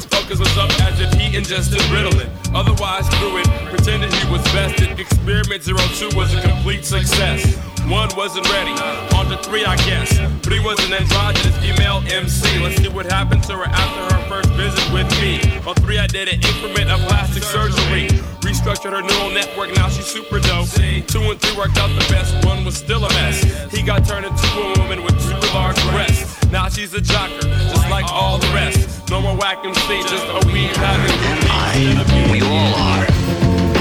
[0.05, 2.29] Focus was up as if he ingested Ritalin.
[2.53, 4.99] Otherwise, threw it, pretended he was vested.
[4.99, 7.55] Experiment 02 was a complete success.
[7.89, 8.71] One wasn't ready,
[9.15, 10.17] on to three, I guess.
[10.43, 12.59] Three was an androgynous female MC.
[12.59, 15.41] Let's see what happened to her after her first visit with me.
[15.67, 18.07] On three, I did an increment of plastic surgery.
[18.51, 20.67] Restructured her neural network, now she's super dope.
[20.67, 23.41] Two and three worked out the best, one was still a mess.
[23.71, 26.51] He got turned into a woman with super large breasts.
[26.51, 27.39] Now she's a jocker,
[27.71, 29.09] just like all the rest.
[29.09, 33.05] No more whack MC, just a weed having We all are.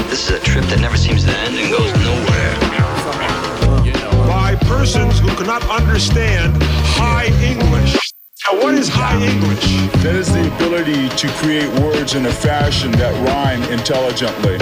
[0.07, 2.55] This is a trip that never seems to end and goes nowhere.
[4.25, 6.55] by persons who cannot understand
[6.95, 7.99] high English.
[8.47, 9.63] Now, what is high English?
[10.01, 14.57] That is the ability to create words in a fashion that rhyme intelligently.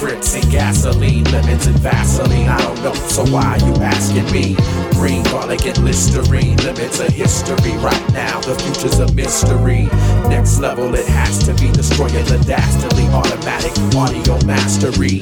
[0.00, 2.48] Frites and gasoline, lemons and Vaseline.
[2.48, 4.56] I don't know, so why you asking me?
[4.92, 7.72] Green garlic and Listerine, limits of history.
[7.78, 9.88] Right now, the future's a mystery.
[10.28, 15.20] Next level, it has to be destroying the dastardly automatic audio mastery.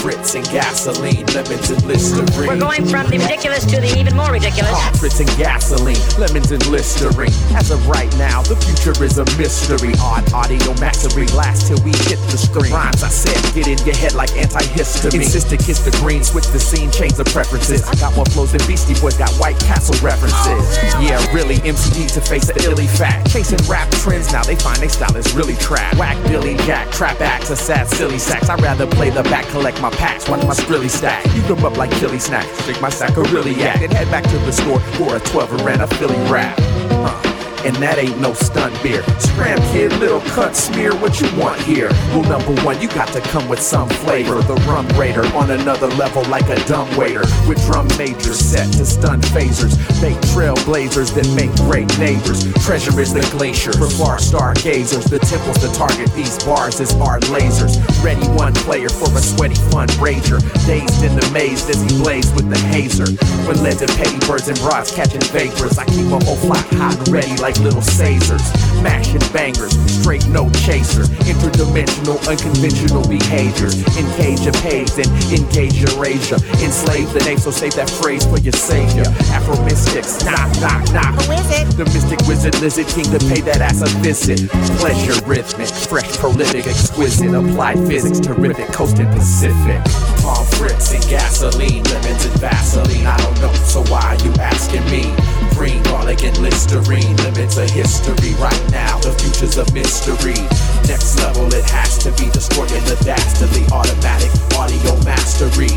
[0.00, 2.46] Frites and gasoline, lemons and Listerine.
[2.46, 4.72] We're going from the ridiculous to the even more ridiculous.
[5.00, 7.32] Frites and gasoline, lemons and Listerine.
[7.56, 9.92] As of right now, the future is a mystery.
[10.00, 12.72] Odd audio mastery lasts till we hit the screen.
[12.72, 15.14] Rhymes I said in your head like antihistamine.
[15.14, 17.82] Insist to kiss the green, switch the scene, change the preferences.
[17.88, 20.76] I got more flows than Beastie Boys, got White Castle references.
[21.00, 23.30] Yeah, really, MC to face the illy fact.
[23.30, 25.96] Chasing rap trends, now they find they style is really trap.
[25.96, 28.48] Whack Billy Jack, trap acts, a sad silly sacks.
[28.48, 31.24] I'd rather play the back, collect my packs, of my skrilly stack.
[31.34, 34.80] You them up like killy snacks, drink my sacchariliac, and head back to the store
[34.96, 36.58] for a 12 and a Philly rap.
[37.04, 37.33] Huh.
[37.64, 39.02] And that ain't no stunt beer.
[39.18, 41.90] Scram kid, little cut smear, what you want here?
[42.12, 44.42] Rule number one, you got to come with some flavor.
[44.42, 47.24] The rum raider on another level like a dumb waiter.
[47.48, 49.78] With drum majors set to stun phasers.
[50.02, 52.44] Make trailblazers that make great neighbors.
[52.64, 55.04] Treasure is the glacier for far stargazers.
[55.06, 57.80] The temple's the target, these bars is our lasers.
[58.04, 60.40] Ready one player for a sweaty fun rager.
[60.66, 63.08] Dazed in the maze as he blazed with the hazer.
[63.48, 66.98] When led to petty birds and broads catching vapors, I keep a whole flock hot
[66.98, 68.42] and ready like little Caesars.
[68.82, 71.04] Mashing bangers, straight no chaser.
[71.28, 73.76] Interdimensional, unconventional behaviors.
[73.96, 76.36] Engage your page and engage your Asia.
[76.62, 79.04] Enslave the name, so save that phrase for your savior.
[79.32, 81.14] Afro mystics, knock, knock, knock.
[81.24, 81.64] Who is it?
[81.76, 84.48] The mystic wizard, lizard king to pay that ass a visit.
[84.78, 87.34] Pleasure rhythmic, fresh, prolific, exquisite.
[87.34, 89.82] Applied physics, terrific, coasting Pacific.
[90.22, 93.06] Palm frits and gasoline, lemons and Vaseline.
[93.06, 95.12] I don't know, so why are you asking me?
[95.54, 98.32] Green garlic and Listerine, limits of history.
[98.40, 100.40] Right now, the future's a mystery.
[100.88, 105.68] Next level, it has to be destroying the dastardly automatic audio mastery.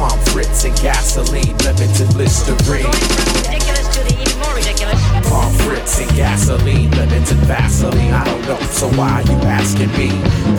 [0.00, 2.88] Palm frits and gasoline, and Listerine.
[3.36, 5.09] Ridiculous to the even more ridiculous.
[5.30, 7.10] Palm frits and gasoline, and
[7.46, 8.12] Vaseline.
[8.12, 10.08] I don't know, so why are you asking me?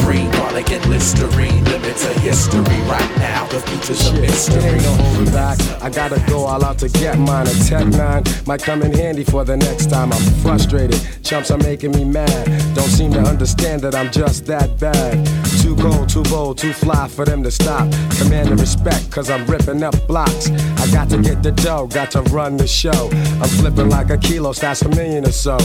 [0.04, 2.62] Green garlic and Listerine, limits of history.
[2.88, 4.64] Right now, the future's a mystery.
[4.64, 5.60] ain't no holding back.
[5.82, 7.48] I gotta go all out to get mine.
[7.48, 10.14] A Tech 9 might come in handy for the next time.
[10.14, 11.00] I'm frustrated.
[11.24, 12.46] Chumps are making me mad.
[12.76, 15.26] Don't seem to understand that I'm just that bad.
[15.62, 17.92] Too cold, too bold, too fly for them to stop.
[18.18, 20.50] Commanding respect, cause I'm ripping up blocks.
[20.50, 23.10] I got to get the dough, got to run the show.
[23.42, 25.58] I'm flipping like a kilo, that's a million or so.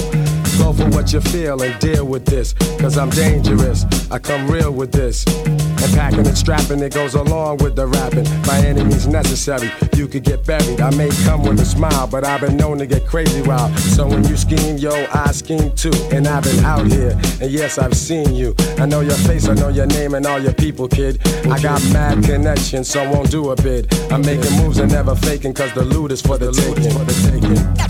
[0.58, 3.84] Go for what you feel and deal with this, cause I'm dangerous.
[4.10, 5.24] I come real with this.
[5.26, 8.24] And packing and strapping, it goes along with the rapping.
[8.44, 10.80] By any means necessary, you could get buried.
[10.80, 13.78] I may come with a smile, but I've been known to get crazy wild.
[13.78, 15.92] So when you scheme, yo, I scheme too.
[16.10, 17.12] And I've been out here,
[17.42, 18.54] and yes, I've seen you.
[18.78, 21.20] I know your face, I know your name and all your people, kid.
[21.46, 23.92] I got mad connections, so I won't do a bid.
[24.10, 26.90] I'm making moves and never faking, cause the loot is for the taking.
[26.92, 27.85] For the taking.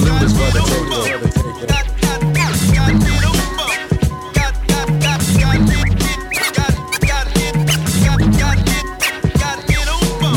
[0.00, 0.98] The is for the taking.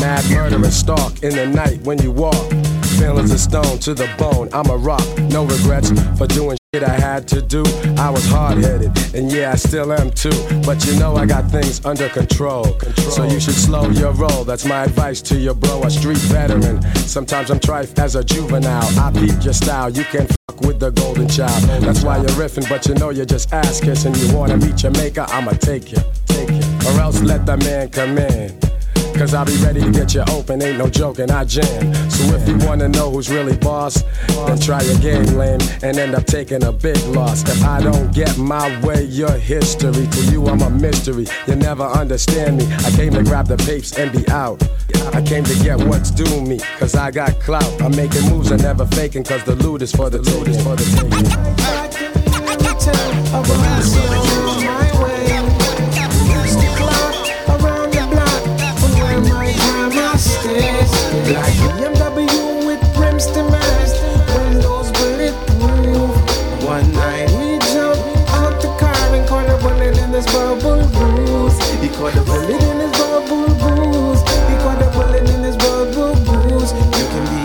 [0.00, 2.61] Mad murder and stalk in the night when you walk.
[3.02, 4.48] Feelings of stone to the bone.
[4.52, 5.02] I'm a rock.
[5.22, 7.64] No regrets for doing shit I had to do.
[7.98, 10.30] I was hard headed, and yeah, I still am too.
[10.64, 12.78] But you know I got things under control.
[13.10, 14.44] So you should slow your roll.
[14.44, 16.80] That's my advice to your bro, a street veteran.
[16.94, 18.86] Sometimes I'm trife as a juvenile.
[18.96, 19.90] I peep your style.
[19.90, 21.60] You can fuck with the golden child.
[21.82, 24.14] That's why you're riffing, but you know you're just ass kissing.
[24.14, 25.26] You wanna meet your maker?
[25.28, 28.71] I'ma take you, take you, or else let the man come in.
[29.22, 31.94] Cause I'll be ready to get you open, ain't no joking, I jam.
[32.10, 36.26] So if you wanna know who's really boss, then try game, lame, and end up
[36.26, 37.48] taking a big loss.
[37.48, 40.08] If I don't get my way, your history.
[40.08, 41.28] To you, I'm a mystery.
[41.46, 42.66] You never understand me.
[42.84, 44.60] I came to grab the papes and be out.
[45.14, 47.80] I came to get what's due me, cause I got clout.
[47.80, 50.74] I'm making moves and never faking, cause the loot is for the loot is for
[50.74, 51.32] the taking.
[60.52, 63.42] Like BMW with rims to
[64.36, 66.12] windows bulletproof.
[66.62, 67.96] One night we jump
[68.36, 71.56] out the car and caught a bullet in his bubble goose.
[71.80, 74.20] He caught a bullet in his bubble goose.
[74.20, 76.72] He caught a bullet in his bubble goose.
[77.00, 77.42] You can be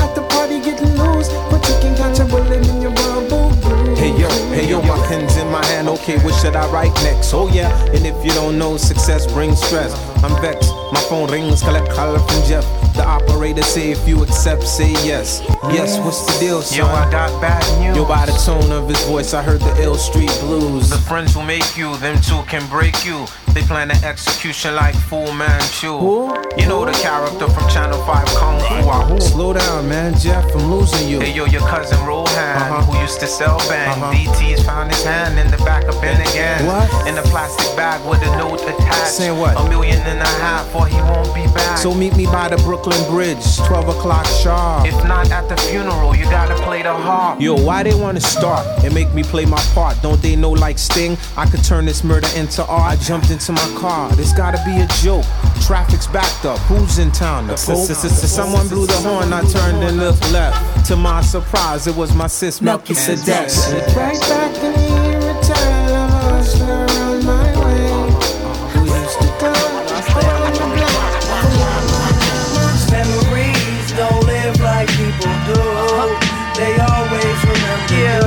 [0.00, 3.98] at the party getting loose, but you can catch a bullet in your bubble goose.
[3.98, 5.90] Hey yo, hey yo, my pen's in my hand.
[5.90, 7.34] Okay, what should I write next?
[7.34, 9.92] Oh yeah, and if you don't know, success brings stress.
[10.24, 10.75] I'm vexed.
[10.92, 12.64] My phone rings, collect call from Jeff.
[12.94, 15.42] The operator say if you accept, say yes.
[15.64, 16.78] Yes, what's the deal, son?
[16.78, 17.96] Yo, I got bad news.
[17.96, 20.88] Yo, by the tone of his voice, I heard the ill street blues.
[20.90, 23.26] The friends who make you, them two can break you.
[23.52, 25.98] They plan an execution like Fu Manchu.
[25.98, 26.45] Who?
[26.56, 28.74] You know the character from Channel 5 Kung Fu.
[29.14, 29.20] Who?
[29.20, 31.20] Slow down, man, Jeff, I'm losing you.
[31.20, 32.26] Hey yo, your cousin Rohan,
[32.56, 32.82] Uh-huh.
[32.82, 33.90] who used to sell bang.
[34.02, 34.12] Uh-huh.
[34.12, 36.66] DT's found his hand in the back of Ben again.
[36.66, 36.88] What?
[37.06, 39.12] In a plastic bag with a note attached.
[39.12, 39.56] Saying what?
[39.60, 41.78] A million and a half, or he won't be back.
[41.78, 44.86] So meet me by the Brooklyn Bridge, 12 o'clock sharp.
[44.86, 47.40] if not at the funeral, you gotta play the harp.
[47.40, 50.00] Yo, why they wanna start and make me play my part?
[50.02, 51.16] Don't they know like Sting?
[51.36, 52.92] I could turn this murder into art.
[52.92, 54.10] I jumped into my car.
[54.16, 55.24] This gotta be a joke.
[55.60, 56.58] Traffic's backed up.
[56.68, 57.56] Who's in town?
[57.56, 59.32] Someone blew the horn.
[59.32, 60.86] I turned and looked left.
[60.86, 63.50] To my surprise, it was my sis Melchizedek.
[63.96, 65.36] Right back in the year of
[67.24, 67.88] my way.
[68.72, 69.52] Who used to come
[69.86, 70.86] the?
[72.92, 75.62] Memories don't live like people do.
[76.56, 78.22] They always remember you,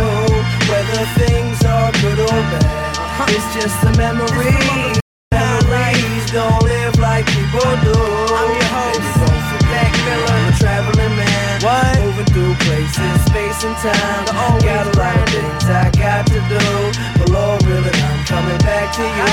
[0.69, 3.29] whether things are good or bad.
[3.29, 4.99] It's just a memory.
[5.31, 6.78] Memories don't live
[7.19, 7.95] like people do.
[8.31, 10.31] I'm your host, Mac Miller.
[10.31, 11.61] I'm a traveling man.
[11.61, 11.99] What?
[11.99, 14.23] Moving through places, space and time.
[14.63, 16.63] Got a lot of things I got to do.
[17.19, 19.31] But Lord willing, I'm coming back to you.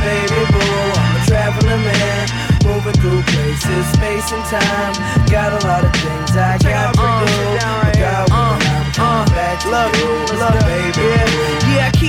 [0.00, 2.24] Baby boo, I'm a traveling man.
[2.64, 4.94] Moving through places, space and time.
[5.28, 7.36] Got a lot of things I got to do.
[7.84, 10.08] But God willing, I'm coming back to Look, you.
[10.40, 11.39] look, baby.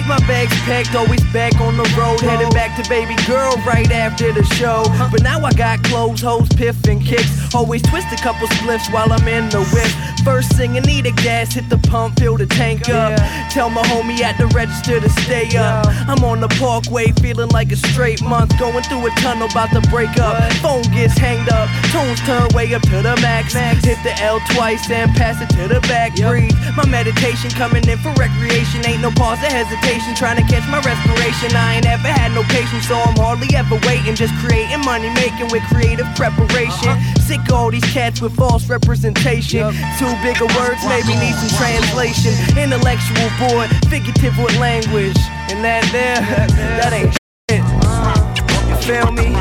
[0.07, 2.89] Yeah, yeah, I keep my bags packed, always back on the road, headed back to
[2.89, 4.83] baby girl right after the show.
[5.11, 7.53] But now I got clothes, hoes, piff, and kicks.
[7.53, 9.91] Always twist a couple spliffs while I'm in the whip.
[10.23, 13.19] First thing I need a gas, hit the pump, fill the tank up.
[13.51, 15.85] Tell my homie at the register to stay up.
[16.07, 19.81] I'm on the parkway, feeling like a straight month, going through a tunnel, about to
[19.89, 20.37] break up.
[20.61, 23.53] Phone gets hanged up, tones turn way up to the max.
[23.53, 26.15] Hit the L twice and pass it to the back.
[26.15, 26.53] Breathe.
[26.75, 28.85] My meditation coming in for recreation.
[28.85, 29.90] Ain't no pause or hesitation.
[30.21, 31.57] Trying to catch my respiration.
[31.57, 34.13] I ain't ever had no patience, so I'm hardly ever waiting.
[34.13, 36.93] Just creating money making with creative preparation.
[36.93, 37.19] Uh-huh.
[37.25, 39.73] Sick of all these cats with false representation.
[39.97, 42.37] Too big of words, maybe need some translation.
[42.53, 45.17] Intellectual boy, figurative with language.
[45.49, 46.21] And that there,
[46.77, 47.17] that ain't
[47.49, 47.65] shit.
[47.81, 48.69] Uh-huh.
[48.69, 49.33] You feel me?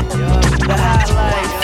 [0.65, 1.60] The highlights.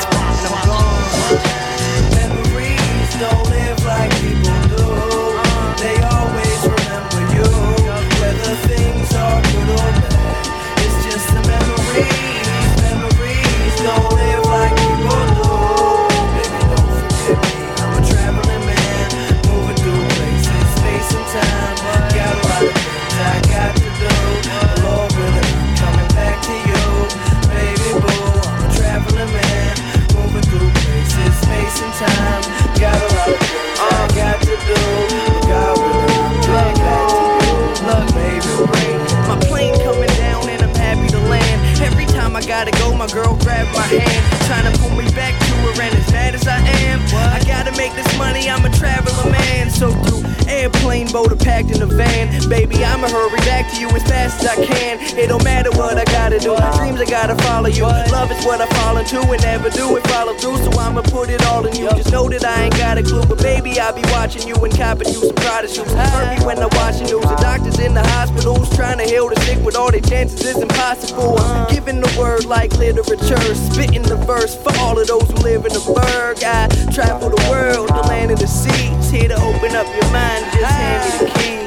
[70.17, 71.37] Chances is impossible.
[71.39, 75.65] I'm giving the word like literature, spitting the verse for all of those who live
[75.65, 76.37] in the burg.
[76.43, 80.43] I travel the world, the land of the seas, here to open up your mind.
[80.53, 81.57] Just hand me the key.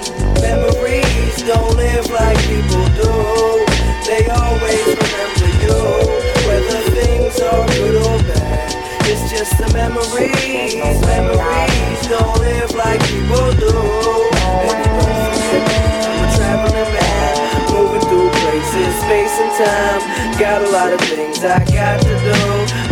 [0.43, 3.12] Memories don't live like people do.
[4.09, 5.78] They always remember you,
[6.48, 8.74] whether things are good or bad.
[9.06, 10.49] It's just a memory.
[19.65, 20.01] Time.
[20.39, 22.41] Got a lot of things I got to do,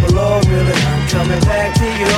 [0.01, 2.17] but Lord willing, I'm coming back to you,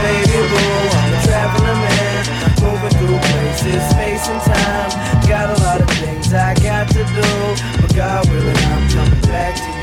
[0.00, 0.72] baby boo.
[1.00, 2.22] I'm a traveling man,
[2.64, 4.90] moving through places, space and time.
[5.28, 7.30] Got a lot of things I got to do,
[7.80, 9.73] but God willing, I'm coming back to you,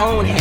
[0.00, 0.37] own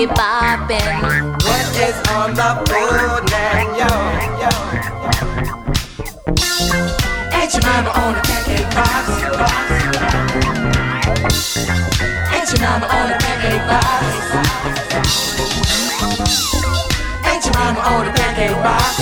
[0.00, 0.80] be popping.
[1.44, 3.90] What is on the food now, yo?
[4.40, 4.52] yo, yo.
[7.36, 9.04] Ain't your mama on a pancake box?
[12.32, 14.04] Ain't your mama on a pancake box?
[17.28, 18.96] Ain't your mama on a pancake box?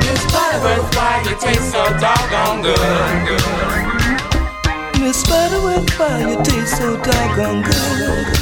[0.00, 2.80] Miss Butterworth, why you taste so doggone good?
[4.98, 8.33] Miss Butterworth, why you taste so doggone good?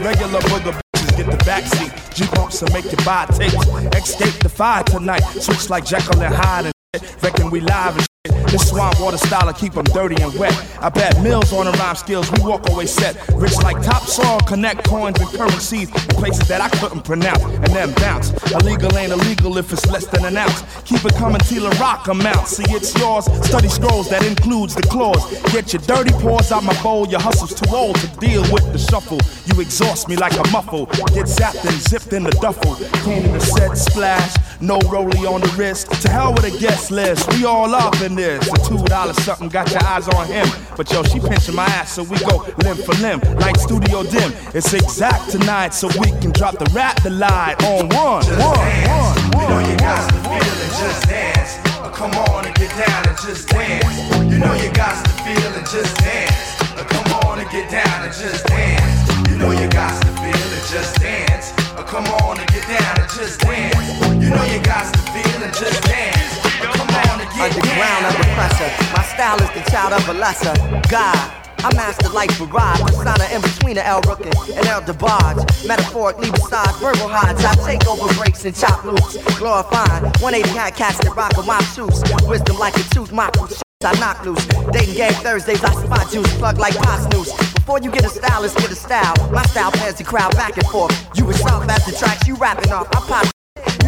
[0.00, 0.72] Regular for the
[1.16, 2.14] get the backseat.
[2.14, 3.54] G bumps and make you buy tapes.
[3.96, 5.20] Escape the fire tonight.
[5.20, 7.22] Switch like Jekyll and Hyde and shit.
[7.22, 8.06] Reckon we live and
[8.48, 10.54] this swamp water style keep them dirty and wet.
[10.80, 13.16] I bet mills on the rhyme skills, we walk away set.
[13.34, 17.42] Rich like topsoil, connect coins and currencies in places that I couldn't pronounce.
[17.42, 18.30] And then bounce.
[18.52, 20.62] Illegal ain't illegal if it's less than an ounce.
[20.84, 22.48] Keep it coming till the rock amount.
[22.48, 23.24] See, it's yours.
[23.46, 25.24] Study scrolls that includes the clause.
[25.52, 27.08] Get your dirty paws out my bowl.
[27.08, 29.20] Your hustle's too old to deal with the shuffle.
[29.46, 30.86] You exhaust me like a muffle.
[30.86, 32.74] Get zapped and zipped in the duffel.
[33.02, 34.34] Clean in the set, splash.
[34.60, 35.90] No rollie on the wrist.
[36.02, 37.28] To hell with a guest list.
[37.32, 38.35] We all up in this.
[38.36, 40.46] It's a two dollar something got your eyes on him.
[40.76, 43.20] But yo, she pinching my ass, so we go limb for limb.
[43.40, 44.32] Like studio dim.
[44.54, 48.22] It's exact tonight, so we can drop the rap the light on one.
[48.22, 49.34] Just one, dance.
[49.34, 50.40] one, You know you got to one.
[50.40, 51.52] feel it, just dance.
[51.96, 53.96] Come on and get down and just dance.
[54.30, 56.56] You know you got to feel it, just dance.
[56.92, 59.30] Come on and get down and just dance.
[59.30, 61.52] You know you got to feel it, just dance.
[61.88, 63.76] Come on and get down and just dance.
[64.22, 66.15] You know you got to feel it, just dance.
[67.38, 68.70] Underground under pressure.
[68.96, 70.54] My style is the child of a lesser
[70.88, 71.46] God.
[71.58, 75.44] I master life ride, persona in between El Rookin and El DeBarge.
[75.66, 79.16] Metaphorically, besides verbal hides, I take over breaks and chop loops.
[79.38, 82.02] Glorifying 180 hat cats that rock with my troops.
[82.26, 83.30] Wisdom like a tooth, my.
[83.84, 84.46] I knock loose.
[84.72, 87.30] Dating game Thursdays, I spot juice, plug like pop news.
[87.52, 89.14] Before you get a stylist, get a style.
[89.30, 90.94] My style pans the crowd back and forth.
[91.18, 92.88] You was soft the tracks, you rapping off.
[92.96, 93.35] I pop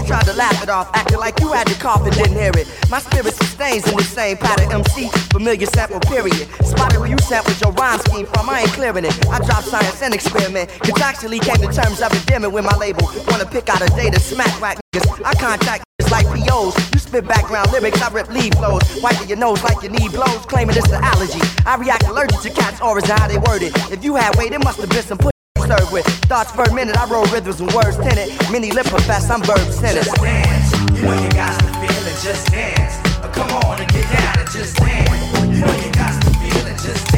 [0.08, 2.66] tried to laugh it off, acting like you had the cough and didn't hear it.
[2.88, 6.48] My spirit sustains in the same pattern MC, familiar sample period.
[6.64, 9.12] Spotted where you sent with your rhyme scheme from, I ain't clearing it.
[9.28, 10.70] I dropped science and experiment.
[10.80, 13.04] Contractually came to terms of endearment with my label.
[13.28, 15.22] Wanna pick out a day to smack whack niggas.
[15.24, 16.72] I contact like POs.
[16.94, 18.80] You spit background lyrics, I rip lead flows.
[19.02, 21.40] Wiping your nose like you need blows, claiming it's an allergy.
[21.66, 23.76] I react allergic to cats' auras and how they word it.
[23.92, 25.37] If you had weight, it must have been some pussy
[25.68, 26.06] served with.
[26.24, 28.32] Thoughts per minute, I roll rhythms and words tinted.
[28.50, 29.58] Mini lip profess, I'm verb.
[29.58, 30.72] Just dance.
[30.96, 32.96] You know you got to feel it, just dance.
[33.36, 35.10] Come on and get down and just dance.
[35.44, 37.17] You know you got to feel it, just dance.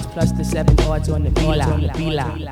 [0.00, 1.62] the young March plus the seven odds on the B-line.
[1.62, 2.48] On the B-line.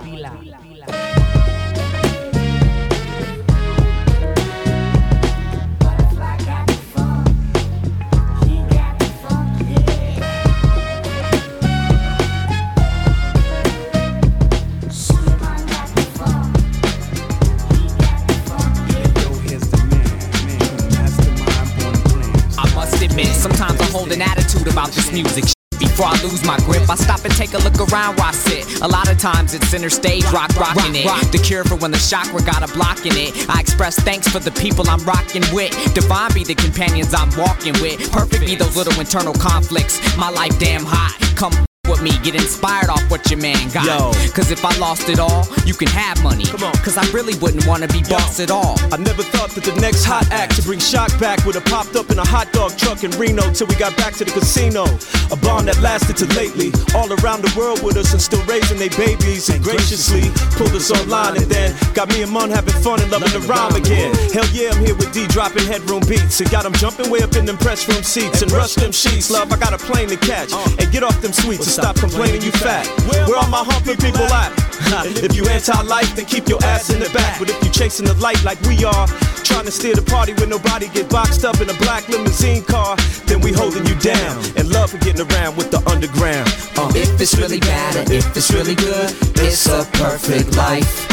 [22.60, 25.57] I must admit, sometimes I hold an attitude about this music.
[25.78, 28.80] Before I lose my grip, I stop and take a look around where I sit.
[28.80, 31.06] A lot of times it's center stage, rock rocking it.
[31.32, 33.48] The cure for when the chakra got a block in it.
[33.48, 35.72] I express thanks for the people I'm rocking with.
[35.94, 38.10] Divine be the companions I'm walking with.
[38.10, 40.00] Perfect be those little internal conflicts.
[40.16, 41.16] My life damn hot.
[41.36, 41.67] Come
[41.98, 43.84] with me, get inspired off what your man got.
[43.84, 44.12] Yo.
[44.32, 46.44] Cause if I lost it all, you can have money.
[46.44, 46.72] Come on.
[46.84, 48.76] Cause I really wouldn't wanna be boss at all.
[48.92, 51.96] I never thought that the next hot act to bring shock back would have popped
[51.96, 54.84] up in a hot dog truck in Reno till we got back to the casino.
[55.30, 56.72] A bond that lasted to lately.
[56.94, 60.90] All around the world with us and still raising their babies and graciously pulled us
[60.90, 64.14] online and then got me and Mun having fun and loving the rhyme again.
[64.32, 67.34] Hell yeah, I'm here with D dropping headroom beats and got them jumping way up
[67.36, 69.30] in them press room seats and rush them sheets.
[69.30, 70.76] Love, I got a plane to catch uh.
[70.78, 72.86] and get off them sweets and stop complaining you fat.
[73.08, 74.52] Where all my humpy people at?
[75.22, 77.38] If you anti-life, then keep your ass in the back.
[77.38, 79.06] But if you chasing the light like we are,
[79.44, 82.96] trying to steer the party where nobody get boxed up in a black limousine car,
[83.26, 84.44] then we holding you down.
[84.56, 86.48] And love for getting around with the underground.
[86.76, 86.90] Uh.
[86.94, 91.06] If it's really bad or if it's really good, it's a perfect life.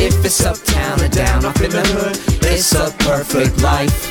[0.00, 2.16] If it's uptown or down off in the hood,
[2.50, 4.10] it's a perfect life.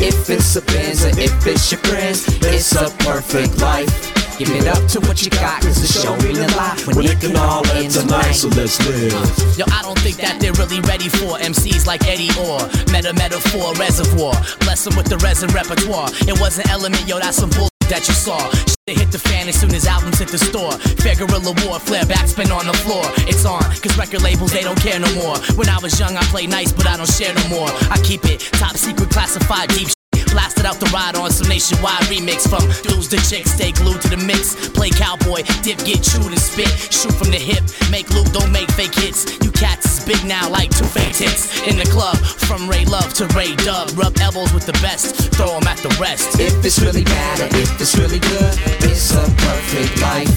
[0.00, 4.15] If it's a Benz or if it's your friends, it's a perfect life.
[4.38, 7.18] Give it up to what you got, cause the show mean a lot when it
[7.24, 8.36] can all end tonight.
[8.36, 9.08] so let's live.
[9.16, 9.24] Uh,
[9.56, 12.60] yo, I don't think that they're really ready for MCs like Eddie or
[12.92, 14.36] Meta Metaphor Reservoir.
[14.60, 16.12] Bless them with the resin repertoire.
[16.28, 18.36] It wasn't element, yo, that's some bull that you saw.
[18.84, 20.72] Shit hit the fan as soon as albums hit the store.
[21.00, 23.08] Fair Gorilla War, flare back, spin on the floor.
[23.24, 25.40] It's on, cause record labels, they don't care no more.
[25.56, 27.72] When I was young, I played nice, but I don't share no more.
[27.88, 29.95] I keep it top secret, classified, deep
[30.32, 33.52] Blasted out the ride on some nationwide remix from dudes to chicks.
[33.52, 34.54] Stay glued to the mix.
[34.70, 36.68] Play cowboy, dip, get chewed and spit.
[36.92, 39.26] Shoot from the hip, make loot, don't make fake hits.
[39.44, 41.50] You cats is big now like two fake tits.
[41.66, 42.16] In the club,
[42.48, 43.90] from Ray Love to Ray Dub.
[43.96, 46.38] Rub elbows with the best, throw 'em at the rest.
[46.40, 50.36] If it's really bad or if it's really good, it's a perfect life.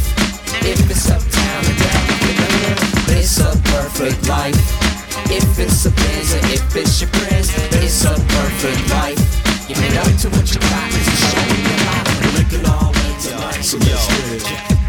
[0.61, 2.20] If it's uptown or down
[3.20, 4.56] it's a perfect life.
[5.30, 7.52] If it's a Benz if it's your friends,
[7.84, 9.59] it's a perfect life.
[9.70, 12.54] Give it up to what you got, it's a show in your life.
[12.54, 13.62] At all went tonight.
[13.62, 14.44] So let's live.
[14.44, 14.89] True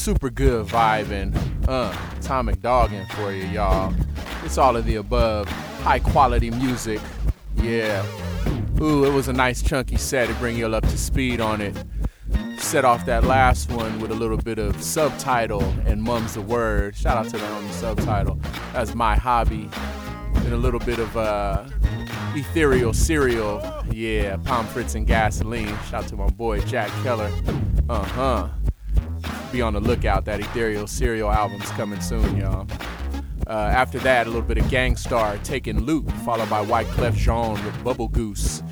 [0.00, 1.36] Super good vibing.
[1.68, 3.94] Uh, atomic dogging for you, y'all.
[4.42, 5.46] It's all of the above.
[5.82, 7.02] High quality music.
[7.56, 8.02] Yeah.
[8.80, 11.60] Ooh, it was a nice chunky set to bring you all up to speed on
[11.60, 11.76] it.
[12.56, 16.96] Set off that last one with a little bit of subtitle and Mum's the Word.
[16.96, 18.40] Shout out to the homie subtitle.
[18.72, 19.68] That's my hobby.
[20.34, 21.66] And a little bit of uh,
[22.34, 23.60] ethereal cereal.
[23.92, 25.76] Yeah, palm frits and gasoline.
[25.90, 27.30] Shout out to my boy Jack Keller.
[27.90, 28.48] Uh huh.
[29.52, 30.24] Be on the lookout.
[30.26, 32.66] That ethereal Serial album's coming soon, y'all.
[33.46, 37.16] Uh, after that, a little bit of Gang Starr taking Loot, followed by White Wyclef
[37.16, 38.62] Jean with Bubble Goose.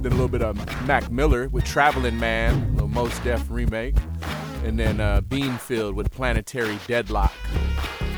[0.00, 3.96] Then a little bit of Mac Miller with Traveling Man, a little Mos Def remake.
[4.64, 7.32] And then uh, Beanfield with Planetary Deadlock.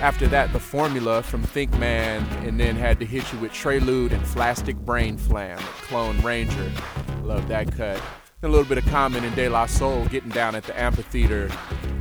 [0.01, 4.25] After that, the formula from Thinkman, and then had to hit you with Trelude and
[4.25, 6.73] Plastic Brain Flam, Clone Ranger.
[7.23, 8.01] Love that cut.
[8.41, 11.51] A little bit of Common and De La Soul getting down at the amphitheater.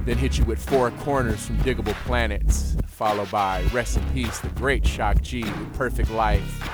[0.05, 4.49] Then hit you with Four Corners from Digable Planets, followed by Rest in Peace, the
[4.49, 6.69] great Shock G with Perfect Life.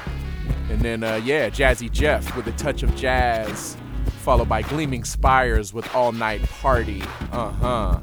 [0.69, 3.77] And then, uh, yeah, Jazzy Jeff with a touch of jazz,
[4.19, 7.01] followed by Gleaming Spires with All Night Party.
[7.31, 7.99] Uh huh.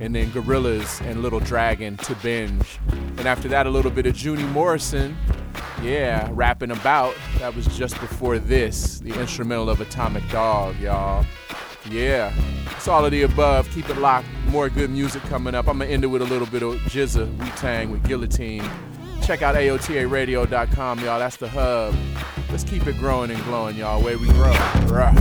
[0.00, 2.78] And then Gorillaz and Little Dragon to binge.
[3.18, 5.16] And after that, a little bit of Junie Morrison.
[5.82, 7.14] Yeah, rapping about.
[7.38, 11.24] That was just before this, the instrumental of Atomic Dog, y'all.
[11.90, 12.32] Yeah,
[12.76, 13.70] it's all of the above.
[13.70, 14.26] Keep it locked.
[14.46, 15.68] More good music coming up.
[15.68, 18.64] I'm gonna end it with a little bit of GZA Wu Tang with Guillotine.
[19.22, 21.18] Check out AOTARadio.com, y'all.
[21.18, 21.94] That's the hub.
[22.50, 24.02] Let's keep it growing and glowing, y'all.
[24.02, 24.52] Where we grow.
[24.86, 25.14] Rah.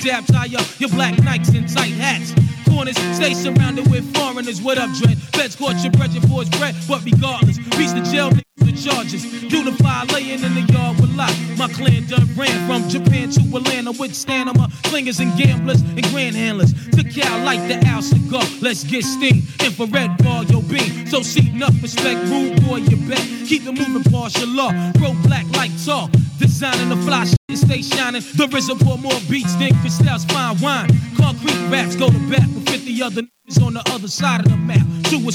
[0.00, 2.34] Fact, tie up your black Nikes and tight hats.
[2.68, 4.62] Corners stay surrounded with foreigners.
[4.62, 5.18] What up, Dread?
[5.18, 9.24] Feds caught your brethren for his bread, but regardless, reach the jail the charges.
[9.42, 11.34] Unified laying in the yard with lot.
[11.56, 16.36] My clan done ran from Japan to Atlanta with stamina, slingers and gamblers and grand
[16.36, 16.72] handlers.
[16.90, 18.44] To Cal like the Al cigar.
[18.60, 19.42] Let's get steam.
[19.60, 21.06] Infrared bar, your beam.
[21.06, 23.24] So seat enough respect, rude boy, you bet.
[23.46, 24.70] Keep it moving, partial law.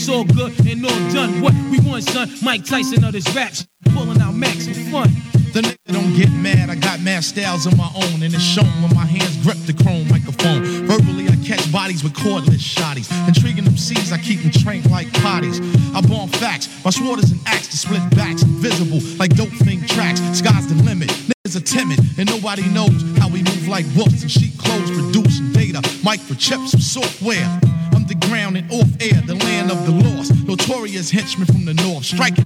[0.07, 1.41] It's all good and all done.
[1.41, 2.30] What we want, son?
[2.44, 5.10] Mike Tyson of this rap shit, pulling out max for fun.
[5.52, 8.69] The nigga don't get mad, I got mad styles of my own, and it's shown
[8.84, 10.61] when my hands grip the chrome microphone.
[10.86, 13.10] Verbally, I catch bodies with cordless shotties.
[13.27, 15.57] Intriguing them seeds, I keep them trained like potties.
[15.95, 19.82] I bomb facts, my sword is an axe to split backs, invisible like dope thing
[19.88, 20.22] tracks.
[20.38, 21.10] Sky's the limit.
[21.10, 25.52] Niggas are timid, and nobody knows how we move like wolves and sheep clothes, producing
[25.52, 27.49] data, microchips, software.
[32.14, 32.45] Land